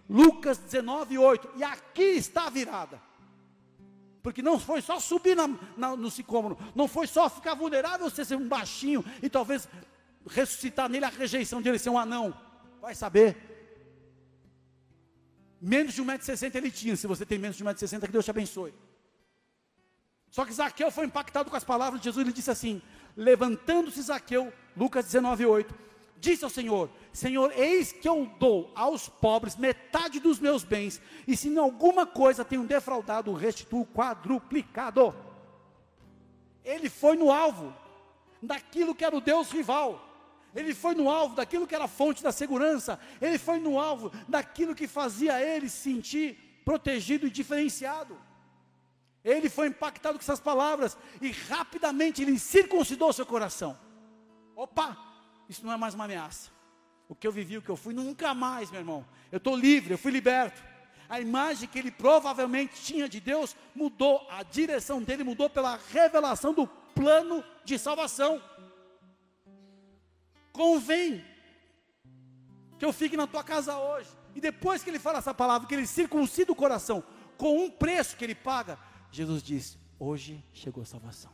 [0.09, 1.51] Lucas 19, 8.
[1.57, 3.01] E aqui está a virada.
[4.23, 8.25] Porque não foi só subir na, na, no sicômoro, não foi só ficar vulnerável, você
[8.25, 9.69] ser um baixinho e talvez
[10.27, 12.35] ressuscitar nele a rejeição de ele ser um anão.
[12.81, 13.54] Vai saber.
[15.67, 18.75] Menos de 1,60m ele tinha, se você tem menos de 1,60m, que Deus te abençoe.
[20.31, 22.83] Só que Zaqueu foi impactado com as palavras de Jesus, ele disse assim:
[23.17, 25.75] Levantando-se Zaqueu, Lucas 19, 8,
[26.25, 31.37] Disse ao Senhor: Senhor, eis que eu dou aos pobres metade dos meus bens, e
[31.37, 35.15] se em alguma coisa tenho defraudado, restituo quadruplicado.
[36.65, 37.75] Ele foi no alvo
[38.43, 40.14] daquilo que era o Deus rival.
[40.55, 42.99] Ele foi no alvo daquilo que era fonte da segurança.
[43.21, 48.17] Ele foi no alvo daquilo que fazia ele se sentir protegido e diferenciado.
[49.25, 53.77] Ele foi impactado com essas palavras e rapidamente ele circuncidou seu coração.
[54.55, 54.97] Opa,
[55.49, 56.51] isso não é mais uma ameaça.
[57.09, 59.05] O que eu vivi, o que eu fui, nunca mais, meu irmão.
[59.33, 60.63] Eu estou livre, eu fui liberto.
[61.09, 66.55] A imagem que ele provavelmente tinha de Deus mudou, a direção dele mudou pela revelação
[66.55, 68.41] do plano de salvação.
[70.55, 71.25] Convém
[72.79, 74.09] que eu fique na tua casa hoje.
[74.37, 77.03] E depois que ele fala essa palavra, que ele circuncida o coração
[77.37, 78.79] com um preço que ele paga,
[79.11, 81.33] Jesus disse: Hoje chegou a salvação.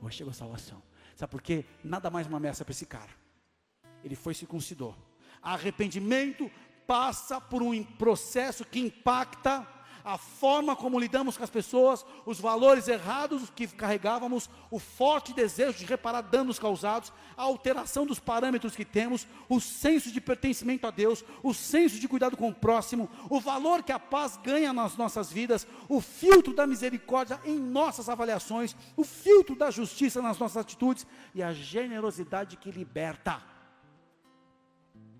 [0.00, 0.82] Hoje chegou a salvação.
[1.14, 1.64] Sabe por quê?
[1.84, 3.10] Nada mais uma ameaça para esse cara.
[4.02, 4.96] Ele foi circuncidor.
[5.40, 6.50] Arrependimento
[6.88, 9.64] passa por um processo que impacta
[10.04, 15.78] a forma como lidamos com as pessoas, os valores errados que carregávamos, o forte desejo
[15.78, 20.90] de reparar danos causados, a alteração dos parâmetros que temos, o senso de pertencimento a
[20.90, 24.96] Deus, o senso de cuidado com o próximo, o valor que a paz ganha nas
[24.96, 30.58] nossas vidas, o filtro da misericórdia em nossas avaliações, o filtro da justiça nas nossas
[30.58, 33.42] atitudes e a generosidade que liberta.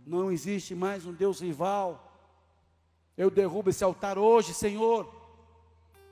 [0.04, 2.11] Não existe mais um Deus rival
[3.16, 5.12] eu derrubo esse altar hoje, Senhor.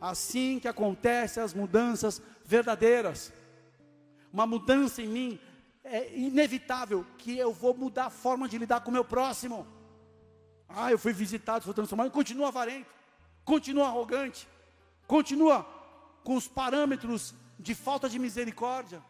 [0.01, 3.33] Assim que acontecem as mudanças verdadeiras.
[4.33, 5.41] Uma mudança em mim
[5.83, 9.67] é inevitável que eu vou mudar a forma de lidar com o meu próximo.
[10.69, 12.89] Ah, eu fui visitado, fui transformado, continua avarento,
[13.45, 14.49] continua arrogante,
[15.07, 15.67] continua
[16.23, 19.03] com os parâmetros de falta de misericórdia.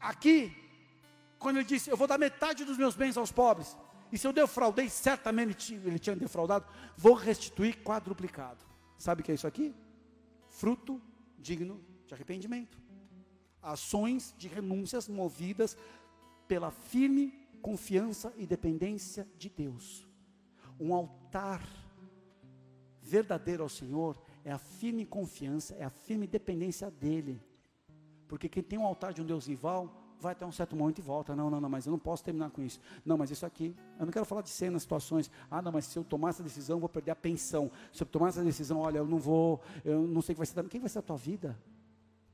[0.00, 0.56] Aqui,
[1.38, 3.76] quando ele disse, eu vou dar metade dos meus bens aos pobres,
[4.10, 6.66] e se eu defraudei, certamente ele tinha defraudado,
[6.96, 8.64] vou restituir quadruplicado.
[8.96, 9.74] Sabe o que é isso aqui?
[10.48, 11.00] Fruto
[11.38, 12.80] digno de arrependimento.
[13.62, 15.76] Ações de renúncias movidas
[16.46, 20.08] pela firme confiança e dependência de Deus.
[20.80, 21.62] Um altar
[23.02, 27.42] verdadeiro ao Senhor é a firme confiança, é a firme dependência dEle.
[28.26, 31.02] Porque quem tem um altar de um Deus rival, vai até um certo momento e
[31.02, 31.34] volta.
[31.34, 32.80] Não, não, não, mas eu não posso terminar com isso.
[33.04, 35.30] Não, mas isso aqui, eu não quero falar de cenas, situações.
[35.50, 37.70] Ah, não, mas se eu tomar essa decisão, eu vou perder a pensão.
[37.92, 40.46] Se eu tomar essa decisão, olha, eu não vou, eu não sei o que vai
[40.46, 40.68] ser.
[40.68, 41.58] Quem vai ser a tua vida?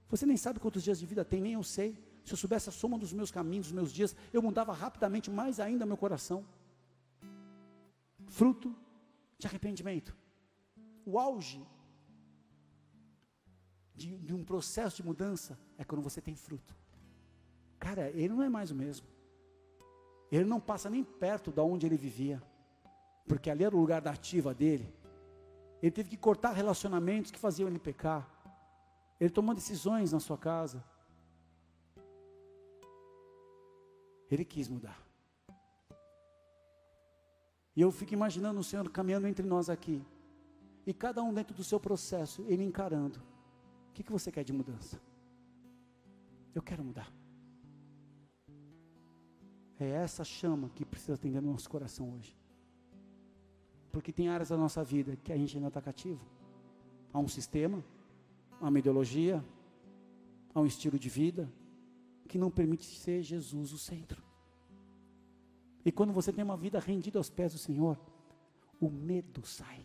[0.08, 1.98] Você nem sabe quantos dias de vida tem, nem eu sei.
[2.24, 5.60] Se eu soubesse a soma dos meus caminhos, dos meus dias, eu mudava rapidamente mais
[5.60, 6.44] ainda meu coração.
[8.26, 8.74] Fruto
[9.38, 10.16] de arrependimento.
[11.04, 11.62] O auge
[13.94, 16.74] de, de um processo de mudança é quando você tem fruto.
[17.84, 19.06] Cara, ele não é mais o mesmo.
[20.32, 22.42] Ele não passa nem perto da onde ele vivia,
[23.28, 24.90] porque ali era o lugar da ativa dele.
[25.82, 28.26] Ele teve que cortar relacionamentos que faziam ele pecar.
[29.20, 30.82] Ele tomou decisões na sua casa.
[34.30, 34.98] Ele quis mudar.
[37.76, 40.02] E eu fico imaginando o Senhor caminhando entre nós aqui.
[40.86, 43.18] E cada um dentro do seu processo, ele encarando.
[43.90, 44.98] O que, que você quer de mudança?
[46.54, 47.12] Eu quero mudar.
[49.78, 52.36] É essa chama que precisa atender no nosso coração hoje.
[53.90, 56.24] Porque tem áreas da nossa vida que a gente ainda está cativo.
[57.12, 57.84] Há um sistema,
[58.60, 59.44] há uma ideologia,
[60.54, 61.52] há um estilo de vida
[62.28, 64.22] que não permite ser Jesus o centro.
[65.84, 67.98] E quando você tem uma vida rendida aos pés do Senhor,
[68.80, 69.84] o medo sai.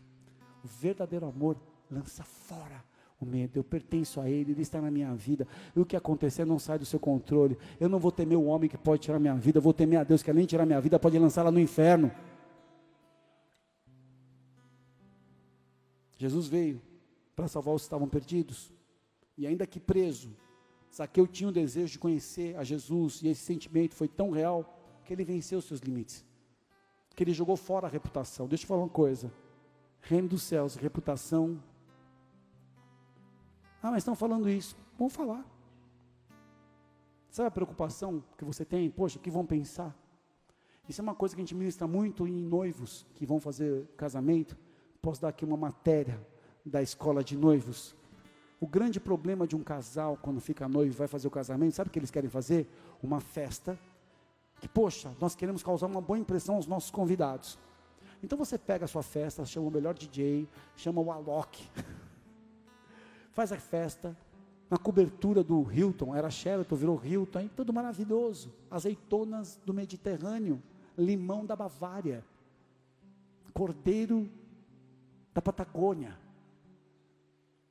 [0.64, 2.84] O verdadeiro amor lança fora
[3.20, 3.58] o medo.
[3.58, 5.48] Eu pertenço a Ele, Ele está na minha vida.
[5.76, 7.58] E o que acontecer não sai do seu controle.
[7.80, 9.58] Eu não vou temer o homem que pode tirar minha vida.
[9.58, 12.12] Eu vou temer a Deus que além de tirar minha vida pode lançá-la no inferno.
[16.18, 16.82] Jesus veio
[17.36, 18.72] para salvar os que estavam perdidos.
[19.38, 20.36] E ainda que preso,
[20.94, 23.22] Zaqueu tinha o desejo de conhecer a Jesus.
[23.22, 26.26] E esse sentimento foi tão real que ele venceu os seus limites.
[27.16, 28.48] Que ele jogou fora a reputação.
[28.48, 29.32] Deixa eu falar uma coisa.
[30.02, 31.62] Reino dos céus, reputação.
[33.82, 34.76] Ah, mas estão falando isso.
[34.98, 35.46] Vamos falar.
[37.30, 38.90] Sabe a preocupação que você tem?
[38.90, 39.96] Poxa, o que vão pensar?
[40.88, 44.58] Isso é uma coisa que a gente ministra muito em noivos que vão fazer casamento.
[45.02, 46.20] Posso dar aqui uma matéria
[46.66, 47.96] da escola de noivos.
[48.60, 51.90] O grande problema de um casal quando fica noivo e vai fazer o casamento, sabe
[51.90, 52.68] o que eles querem fazer?
[53.02, 53.80] Uma festa
[54.60, 57.58] que, poxa, nós queremos causar uma boa impressão aos nossos convidados.
[58.22, 61.70] Então você pega a sua festa, chama o melhor DJ, chama o Alok,
[63.40, 64.18] faz a festa,
[64.70, 70.62] na cobertura do Hilton, era Sheraton, virou Hilton, tudo maravilhoso, azeitonas do Mediterrâneo,
[70.98, 72.26] limão da Bavária,
[73.54, 74.30] cordeiro
[75.34, 76.20] da Patagônia,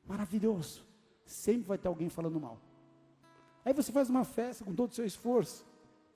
[0.07, 0.87] maravilhoso,
[1.27, 2.59] sempre vai ter alguém falando mal,
[3.63, 5.67] aí você faz uma festa com todo o seu esforço,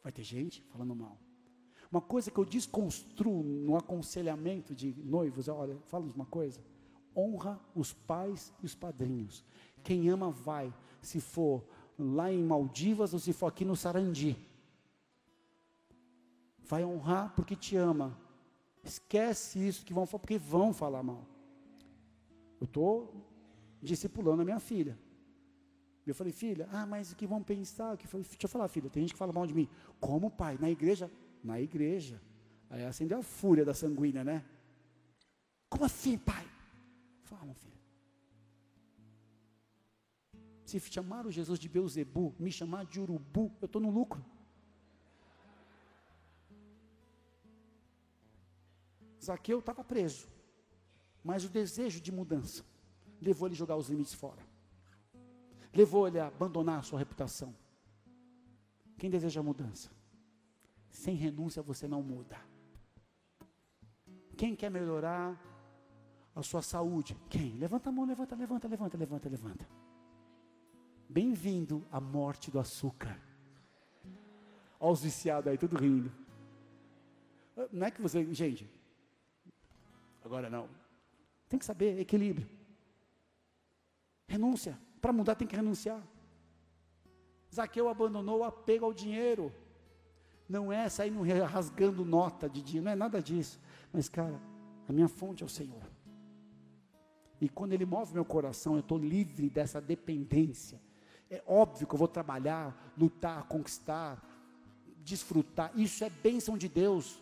[0.02, 1.18] vai ter gente falando mal,
[1.90, 6.58] uma coisa que eu desconstruo no aconselhamento de noivos, olha, fala uma coisa,
[7.16, 9.44] honra os pais e os padrinhos.
[9.82, 11.64] Quem ama vai, se for
[11.98, 14.36] lá em Maldivas ou se for aqui no Sarandi.
[16.64, 18.16] Vai honrar porque te ama.
[18.82, 21.26] Esquece isso que vão falar, porque vão falar mal.
[22.60, 23.14] Eu estou
[23.80, 24.98] discipulando a minha filha.
[26.04, 27.96] Eu falei, filha, ah, mas o que vão pensar?
[27.96, 28.22] Que foi?
[28.22, 29.68] Deixa eu falar, filha, tem gente que fala mal de mim.
[30.00, 30.58] Como pai?
[30.60, 31.10] Na igreja?
[31.42, 32.20] na igreja.
[32.70, 34.44] Aí acendeu a fúria da sanguínea, né?
[35.68, 36.46] Como assim, pai?
[37.32, 37.80] Fala, filho.
[40.66, 44.22] Se chamaram Jesus de Beuzebu, me chamar de urubu, eu estou no lucro.
[49.24, 50.28] Zaqueu estava preso,
[51.24, 52.64] mas o desejo de mudança
[53.20, 54.42] levou ele a jogar os limites fora,
[55.72, 57.54] levou ele a abandonar a sua reputação.
[58.98, 59.90] Quem deseja mudança?
[60.90, 62.38] Sem renúncia você não muda.
[64.36, 65.51] Quem quer melhorar
[66.34, 67.16] a sua saúde?
[67.28, 67.56] Quem?
[67.56, 69.68] Levanta a mão, levanta, levanta, levanta, levanta, levanta.
[71.08, 73.18] Bem-vindo à morte do açúcar.
[74.80, 76.10] Olha os viciados aí, tudo rindo.
[77.70, 78.68] Não é que você, gente,
[80.24, 80.68] agora não.
[81.48, 82.48] Tem que saber equilíbrio.
[84.26, 84.78] Renúncia.
[85.00, 86.02] Para mudar tem que renunciar.
[87.54, 89.52] Zaqueu abandonou o apego ao dinheiro
[90.52, 91.10] não é sair
[91.44, 93.58] rasgando nota de dia, não é nada disso.
[93.90, 94.38] Mas, cara,
[94.86, 95.82] a minha fonte é o Senhor.
[97.42, 100.80] E quando Ele move meu coração, eu estou livre dessa dependência.
[101.28, 104.22] É óbvio que eu vou trabalhar, lutar, conquistar,
[104.98, 105.72] desfrutar.
[105.74, 107.20] Isso é bênção de Deus.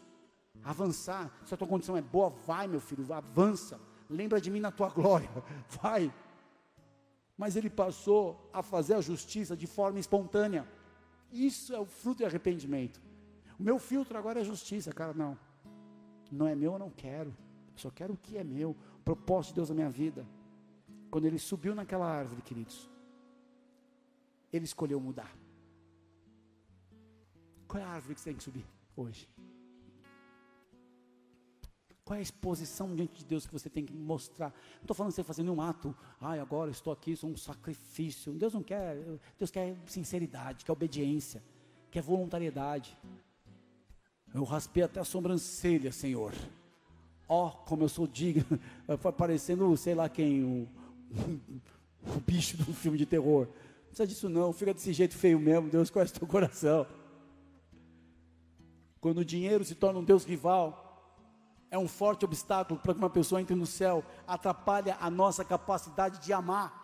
[0.62, 1.32] Avançar.
[1.46, 3.80] Se a tua condição é boa, vai, meu filho, avança.
[4.10, 5.30] Lembra de mim na tua glória.
[5.80, 6.12] Vai.
[7.34, 10.68] Mas ele passou a fazer a justiça de forma espontânea.
[11.32, 13.00] Isso é o fruto de arrependimento.
[13.58, 15.38] O meu filtro agora é justiça, cara, não.
[16.30, 17.30] Não é meu, eu não quero.
[17.72, 18.76] Eu só quero o que é meu.
[19.04, 20.26] Propósito de Deus na minha vida.
[21.10, 22.88] Quando ele subiu naquela árvore, queridos,
[24.52, 25.34] ele escolheu mudar.
[27.66, 29.28] Qual é a árvore que você tem que subir hoje?
[32.04, 34.48] Qual é a exposição diante de Deus que você tem que mostrar?
[34.48, 38.32] Não estou falando de você fazer nenhum ato, ai, agora estou aqui, sou um sacrifício.
[38.32, 38.96] Deus não quer,
[39.38, 41.40] Deus quer sinceridade, quer obediência,
[41.88, 42.98] quer voluntariedade.
[44.34, 46.32] Eu raspei até a sobrancelha, Senhor.
[47.32, 48.58] Ó, oh, como eu sou digno.
[49.16, 50.68] Parecendo, sei lá quem, o,
[52.16, 53.46] o bicho do filme de terror.
[53.46, 56.84] Não precisa disso não, fica desse jeito feio mesmo, Deus conhece teu coração.
[59.00, 61.24] Quando o dinheiro se torna um Deus rival,
[61.70, 66.18] é um forte obstáculo para que uma pessoa entre no céu, atrapalha a nossa capacidade
[66.18, 66.78] de amar.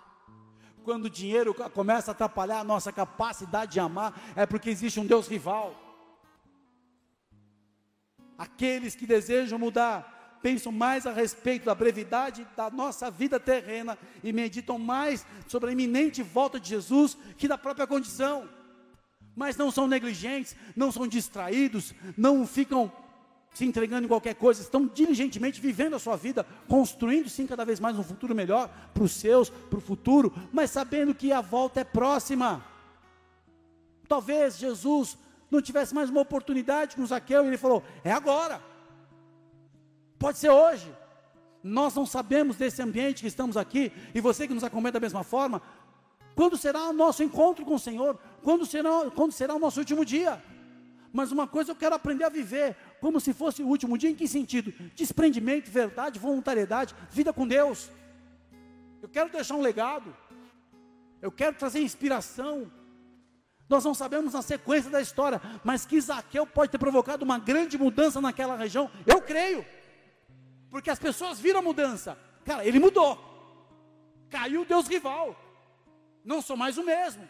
[0.84, 5.07] quando o dinheiro começa a atrapalhar a nossa capacidade de amar, é porque existe um
[5.07, 5.74] Deus rival.
[8.38, 10.15] Aqueles que desejam mudar
[10.47, 15.72] pensam mais a respeito da brevidade da nossa vida terrena e meditam mais sobre a
[15.72, 18.49] iminente volta de Jesus que da própria condição.
[19.34, 22.92] Mas não são negligentes, não são distraídos, não ficam
[23.55, 27.80] se entregando em qualquer coisa, estão diligentemente vivendo a sua vida, construindo sim cada vez
[27.80, 31.80] mais um futuro melhor para os seus, para o futuro, mas sabendo que a volta
[31.80, 32.64] é próxima.
[34.07, 35.18] Talvez Jesus
[35.51, 38.62] não tivesse mais uma oportunidade com Zaqueu e ele falou: é agora,
[40.18, 40.94] pode ser hoje.
[41.62, 45.24] Nós não sabemos desse ambiente que estamos aqui, e você que nos acompanha da mesma
[45.24, 45.60] forma,
[46.34, 48.18] quando será o nosso encontro com o Senhor?
[48.42, 50.42] Quando será, quando será o nosso último dia?
[51.12, 54.14] Mas uma coisa eu quero aprender a viver, como se fosse o último dia, em
[54.14, 54.72] que sentido?
[54.94, 57.90] Desprendimento, verdade, voluntariedade, vida com Deus.
[59.00, 60.14] Eu quero deixar um legado,
[61.22, 62.70] eu quero trazer inspiração.
[63.68, 67.78] Nós não sabemos na sequência da história, mas que Zaqueu pode ter provocado uma grande
[67.78, 69.64] mudança naquela região, eu creio,
[70.70, 72.18] porque as pessoas viram a mudança.
[72.44, 73.18] Cara, ele mudou,
[74.28, 75.36] caiu o Deus rival,
[76.24, 77.28] não sou mais o mesmo,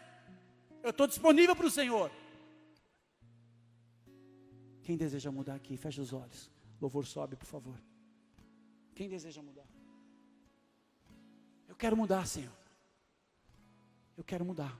[0.83, 2.11] eu estou disponível para o Senhor.
[4.83, 6.49] Quem deseja mudar aqui, fecha os olhos.
[6.79, 7.77] Louvor sobe, por favor.
[8.95, 9.67] Quem deseja mudar?
[11.67, 12.53] Eu quero mudar, Senhor.
[14.15, 14.79] Eu quero mudar.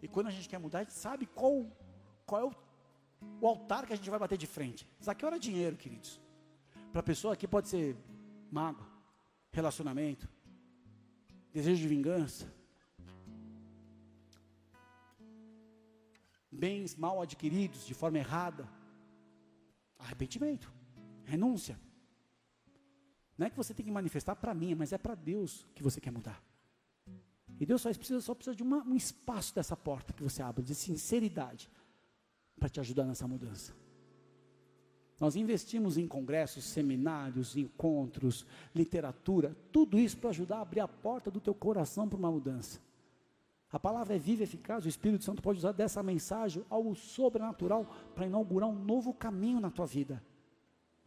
[0.00, 1.66] E quando a gente quer mudar, a gente sabe qual,
[2.24, 2.52] qual é o,
[3.40, 4.88] o altar que a gente vai bater de frente.
[5.02, 6.20] Zaqueu era dinheiro, queridos.
[6.92, 7.96] Para a pessoa aqui pode ser
[8.50, 8.84] mago,
[9.50, 10.28] relacionamento,
[11.52, 12.52] desejo de vingança,
[16.50, 18.68] bens mal adquiridos de forma errada.
[19.98, 20.72] Arrependimento,
[21.24, 21.80] renúncia.
[23.38, 26.00] Não é que você tem que manifestar para mim, mas é para Deus que você
[26.00, 26.40] quer mudar.
[27.58, 30.62] E Deus só precisa, só precisa de uma, um espaço dessa porta que você abre,
[30.62, 31.70] de sinceridade,
[32.62, 33.74] para te ajudar nessa mudança.
[35.18, 41.28] Nós investimos em congressos, seminários, encontros, literatura, tudo isso para ajudar a abrir a porta
[41.28, 42.78] do teu coração para uma mudança.
[43.72, 47.84] A palavra é viva e eficaz, o Espírito Santo pode usar dessa mensagem algo sobrenatural
[48.14, 50.22] para inaugurar um novo caminho na tua vida.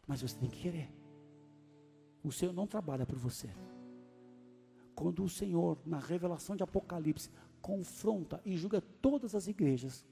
[0.06, 0.92] Mas você tem que querer.
[2.22, 3.48] O Senhor não trabalha por você.
[4.94, 7.30] Quando o Senhor, na revelação de Apocalipse,
[7.62, 10.04] confronta e julga todas as igrejas,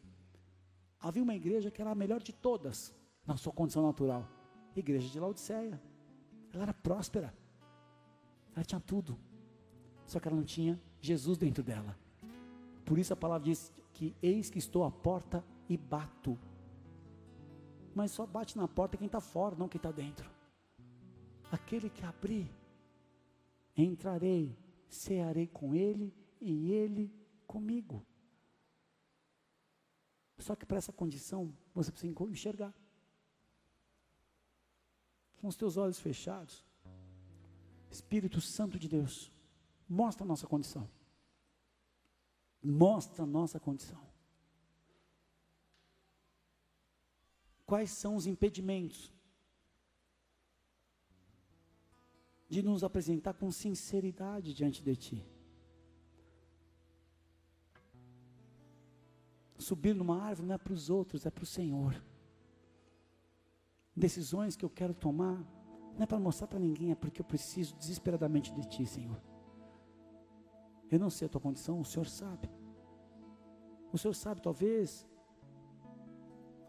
[1.05, 2.94] havia uma igreja que era a melhor de todas,
[3.26, 4.26] na sua condição natural
[4.74, 5.80] igreja de Laodiceia.
[6.52, 7.34] Ela era próspera,
[8.55, 9.18] ela tinha tudo,
[10.07, 11.96] só que ela não tinha Jesus dentro dela.
[12.84, 16.38] Por isso a palavra diz que eis que estou à porta e bato.
[17.94, 20.28] Mas só bate na porta quem está fora, não quem está dentro.
[21.50, 22.50] Aquele que abrir,
[23.76, 24.57] entrarei,
[24.88, 27.12] cearei com ele e ele
[27.46, 28.05] comigo.
[30.39, 32.74] Só que para essa condição, você precisa enxergar.
[35.37, 36.64] Com os teus olhos fechados,
[37.91, 39.30] Espírito Santo de Deus,
[39.89, 40.89] mostra a nossa condição
[42.64, 44.03] mostra a nossa condição.
[47.66, 49.12] Quais são os impedimentos
[52.49, 55.34] de nos apresentar com sinceridade diante de Ti?
[59.59, 62.02] Subir numa árvore não é para os outros, é para o Senhor.
[63.96, 65.38] Decisões que eu quero tomar
[65.96, 69.20] não é para mostrar para ninguém, é porque eu preciso desesperadamente de Ti, Senhor.
[70.90, 72.50] Eu não sei a tua condição, o Senhor sabe.
[73.92, 75.07] O Senhor sabe, talvez,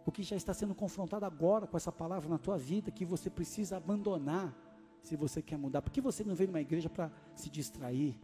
[0.05, 3.29] o que já está sendo confrontado agora com essa palavra na tua vida, que você
[3.29, 4.55] precisa abandonar
[5.01, 5.81] se você quer mudar.
[5.81, 8.19] Por que você não vem numa igreja para se distrair,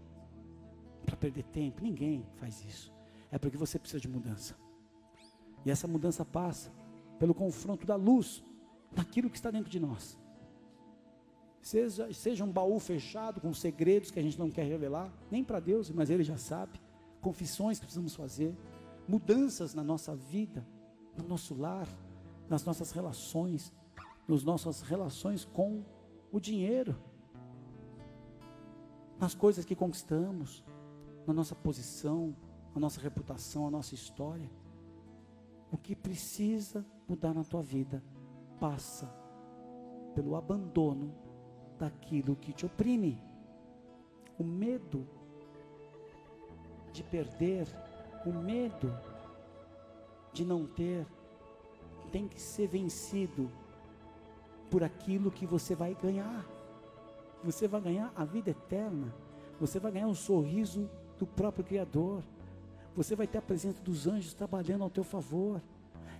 [1.03, 1.81] para perder tempo?
[1.81, 2.93] Ninguém faz isso.
[3.31, 4.55] É porque você precisa de mudança.
[5.65, 6.71] E essa mudança passa
[7.17, 8.43] pelo confronto da luz
[8.91, 10.19] naquilo que está dentro de nós.
[11.61, 15.59] Seja, seja um baú fechado com segredos que a gente não quer revelar, nem para
[15.59, 16.81] Deus, mas Ele já sabe.
[17.21, 18.57] Confissões que precisamos fazer,
[19.07, 20.65] mudanças na nossa vida,
[21.15, 21.87] no nosso lar,
[22.49, 23.71] nas nossas relações,
[24.27, 25.85] nas nossas relações com
[26.31, 26.97] o dinheiro,
[29.19, 30.63] nas coisas que conquistamos,
[31.27, 32.35] na nossa posição,
[32.73, 34.49] na nossa reputação, a nossa história.
[35.71, 38.03] O que precisa mudar na tua vida
[38.59, 39.07] passa
[40.13, 41.13] pelo abandono
[41.77, 43.21] daquilo que te oprime.
[44.37, 45.07] O medo
[46.91, 47.67] de perder,
[48.25, 48.93] o medo
[50.33, 51.05] de não ter,
[52.11, 53.49] tem que ser vencido
[54.69, 56.45] por aquilo que você vai ganhar.
[57.43, 59.11] você vai ganhar a vida eterna,
[59.59, 62.23] você vai ganhar o sorriso do próprio Criador,
[62.95, 65.61] você vai ter a presença dos anjos trabalhando ao teu favor.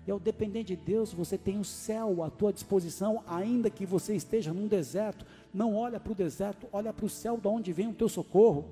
[0.08, 4.16] E ao depender de Deus, você tem o céu à tua disposição, ainda que você
[4.16, 5.26] esteja num deserto.
[5.54, 8.66] Não olha para o deserto, olha para o céu, de onde vem o teu socorro.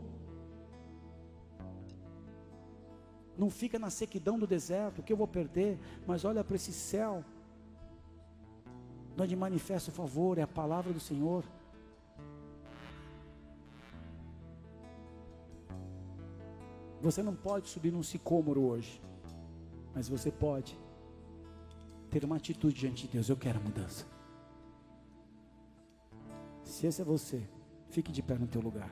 [3.38, 6.74] Não fica na sequidão do deserto, o que eu vou perder, mas olha para esse
[6.74, 7.24] céu,
[9.18, 11.44] onde manifesta o favor, é a palavra do Senhor.
[17.02, 19.02] Você não pode subir num sicômoro hoje,
[19.96, 20.78] mas você pode
[22.10, 23.30] ter uma atitude diante de Deus.
[23.30, 24.06] Eu quero mudança.
[26.64, 27.42] Se esse é você,
[27.90, 28.92] fique de pé no teu lugar.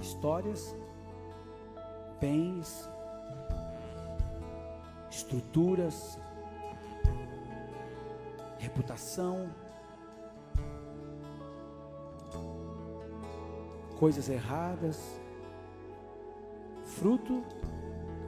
[0.00, 0.76] Histórias,
[2.20, 2.88] bens,
[5.32, 6.18] estruturas,
[8.58, 9.48] reputação,
[13.98, 15.00] coisas erradas,
[16.84, 17.42] fruto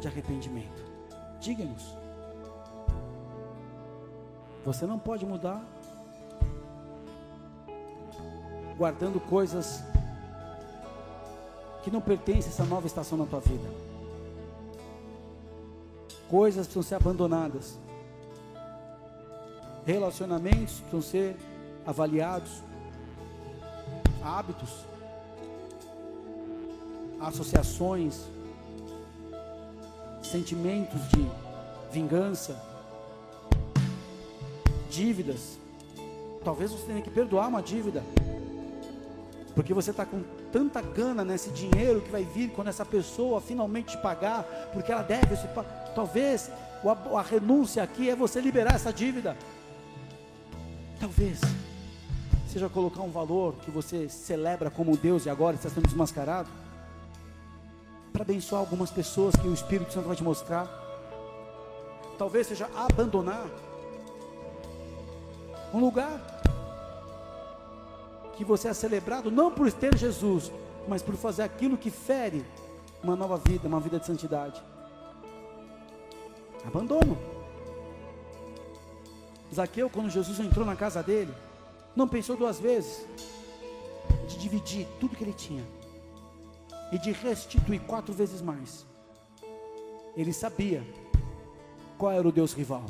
[0.00, 0.82] de arrependimento.
[1.40, 1.94] Diga-nos.
[4.64, 5.62] Você não pode mudar
[8.78, 9.84] guardando coisas
[11.82, 13.93] que não pertencem a essa nova estação na tua vida.
[16.34, 17.78] Coisas precisam ser abandonadas.
[19.86, 21.36] Relacionamentos precisam ser
[21.86, 22.60] avaliados.
[24.20, 24.84] Hábitos,
[27.20, 28.24] associações,
[30.24, 31.24] sentimentos de
[31.92, 32.60] vingança,
[34.90, 35.56] dívidas.
[36.42, 38.02] Talvez você tenha que perdoar uma dívida,
[39.54, 43.96] porque você está com tanta gana nesse dinheiro que vai vir quando essa pessoa finalmente
[43.96, 45.36] te pagar, porque ela deve.
[45.94, 46.50] Talvez
[47.14, 49.36] a, renúncia aqui é você liberar essa dívida.
[50.98, 51.40] Talvez
[52.48, 56.48] seja colocar um valor que você celebra como Deus e agora está sendo desmascarado
[58.12, 60.68] para abençoar algumas pessoas que o Espírito Santo vai te mostrar.
[62.16, 63.46] Talvez seja abandonar
[65.72, 66.20] um lugar
[68.36, 70.52] que você é celebrado não por ter Jesus,
[70.86, 72.44] mas por fazer aquilo que fere
[73.02, 74.62] uma nova vida, uma vida de santidade.
[76.66, 77.16] Abandono.
[79.52, 81.32] Zaqueu, quando Jesus entrou na casa dele,
[81.94, 83.06] não pensou duas vezes
[84.28, 85.64] de dividir tudo que ele tinha
[86.90, 88.84] e de restituir quatro vezes mais.
[90.16, 90.84] Ele sabia
[91.98, 92.84] qual era o Deus rival.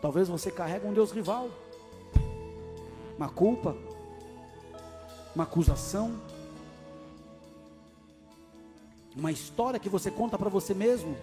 [0.00, 1.50] Talvez você carregue um Deus rival,
[3.16, 3.76] uma culpa,
[5.34, 6.14] uma acusação,
[9.20, 11.16] uma história que você conta para você mesmo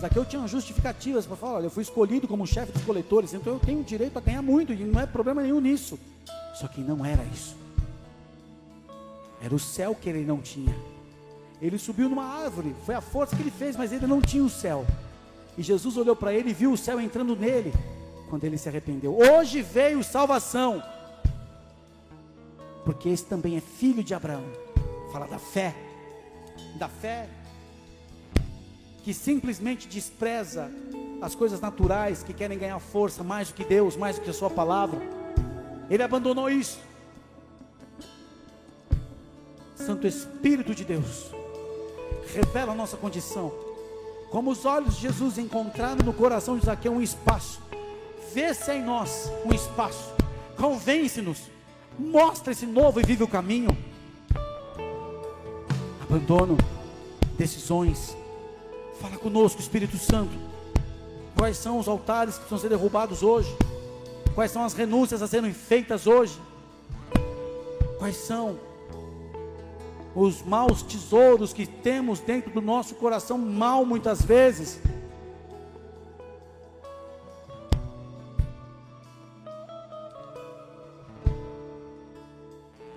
[0.00, 3.58] Zaqueu tinha justificativas para falar: olha, eu fui escolhido como chefe dos coletores, então eu
[3.58, 5.98] tenho direito a ganhar muito, e não é problema nenhum nisso.
[6.54, 7.56] Só que não era isso.
[9.40, 10.74] Era o céu que ele não tinha.
[11.60, 14.50] Ele subiu numa árvore, foi a força que ele fez, mas ele não tinha o
[14.50, 14.84] céu.
[15.56, 17.72] E Jesus olhou para ele e viu o céu entrando nele,
[18.28, 19.16] quando ele se arrependeu.
[19.16, 20.82] Hoje veio salvação,
[22.84, 24.44] porque esse também é filho de Abraão.
[25.10, 25.74] Fala da fé,
[26.76, 27.28] da fé
[29.02, 30.68] que simplesmente despreza
[31.22, 34.34] as coisas naturais, que querem ganhar força mais do que Deus, mais do que a
[34.34, 35.00] Sua palavra.
[35.88, 36.80] Ele abandonou isso.
[39.76, 41.30] Santo Espírito de Deus,
[42.34, 43.52] revela a nossa condição.
[44.30, 47.62] Como os olhos de Jesus encontraram no coração de Zaqueu um espaço,
[48.34, 50.12] vê se é em nós um espaço,
[50.56, 51.42] convence-nos,
[51.96, 53.70] mostra esse novo e vive o caminho.
[56.08, 56.56] Abandono,
[57.36, 58.16] decisões,
[59.00, 60.36] Fala conosco, Espírito Santo.
[61.36, 63.54] Quais são os altares que precisam ser derrubados hoje?
[64.34, 66.40] Quais são as renúncias a serem feitas hoje?
[67.98, 68.58] Quais são
[70.14, 74.80] os maus tesouros que temos dentro do nosso coração, mal muitas vezes?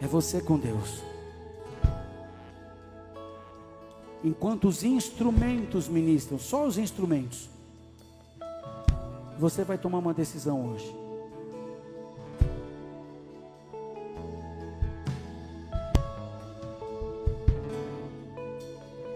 [0.01, 1.09] É você com Deus.
[4.24, 7.49] Enquanto os instrumentos ministram, só os instrumentos,
[9.38, 10.95] você vai tomar uma decisão hoje.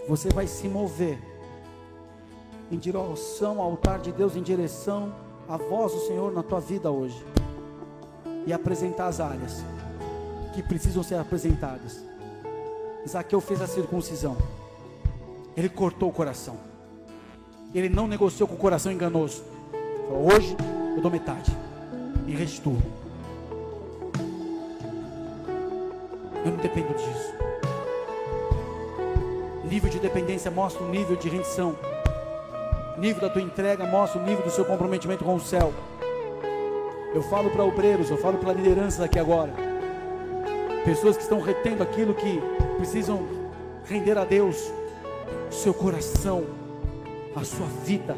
[0.07, 1.17] Você vai se mover
[2.71, 5.13] em direção ao altar de Deus, em direção
[5.47, 7.23] à voz do Senhor na tua vida hoje.
[8.45, 9.63] e apresentar as áreas
[10.53, 12.03] que precisam ser apresentadas.
[13.07, 14.35] Zaqueu fez a circuncisão.
[15.55, 16.57] Ele cortou o coração.
[17.73, 19.43] Ele não negociou com o coração enganoso.
[20.07, 20.55] Falou, hoje
[20.95, 21.51] eu dou metade
[22.27, 22.77] e restituo.
[26.45, 27.33] Eu não dependo disso.
[29.63, 31.75] Nível de dependência mostra o nível de rendição.
[32.97, 35.73] Nível da tua entrega mostra o nível do seu comprometimento com o céu.
[37.13, 39.53] Eu falo para obreiros, eu falo para lideranças aqui agora.
[40.83, 42.41] Pessoas que estão retendo aquilo que
[42.77, 43.25] precisam
[43.85, 44.71] render a Deus.
[45.51, 46.45] Seu coração,
[47.35, 48.17] a sua vida,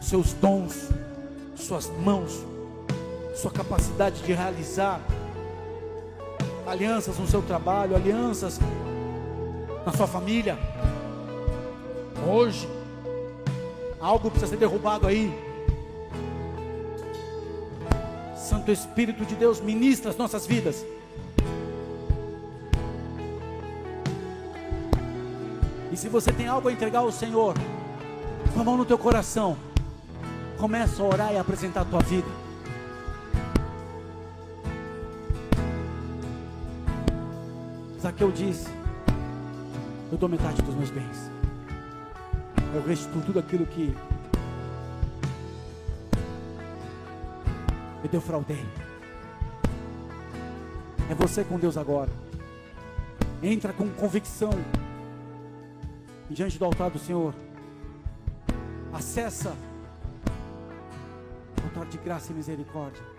[0.00, 0.88] seus dons,
[1.54, 2.44] suas mãos,
[3.34, 5.00] sua capacidade de realizar
[6.66, 8.58] alianças no seu trabalho, alianças
[9.84, 10.58] na sua família.
[12.28, 12.68] Hoje,
[14.00, 15.32] algo precisa ser derrubado aí.
[18.36, 20.84] Santo Espírito de Deus ministra as nossas vidas.
[25.96, 27.54] Se você tem algo a entregar ao Senhor,
[28.52, 29.56] com a mão no teu coração,
[30.58, 32.28] começa a orar e apresentar a tua vida.
[37.98, 38.68] Zaqueu disse:
[40.12, 41.30] Eu dou metade dos meus bens.
[42.74, 43.96] Eu restituo tudo aquilo que
[48.04, 48.66] eu defraudei.
[51.10, 52.10] É você com Deus agora.
[53.42, 54.50] Entra com convicção
[56.30, 57.34] diante do altar do Senhor.
[58.92, 59.56] Acessa
[61.60, 63.15] o altar de graça e misericórdia.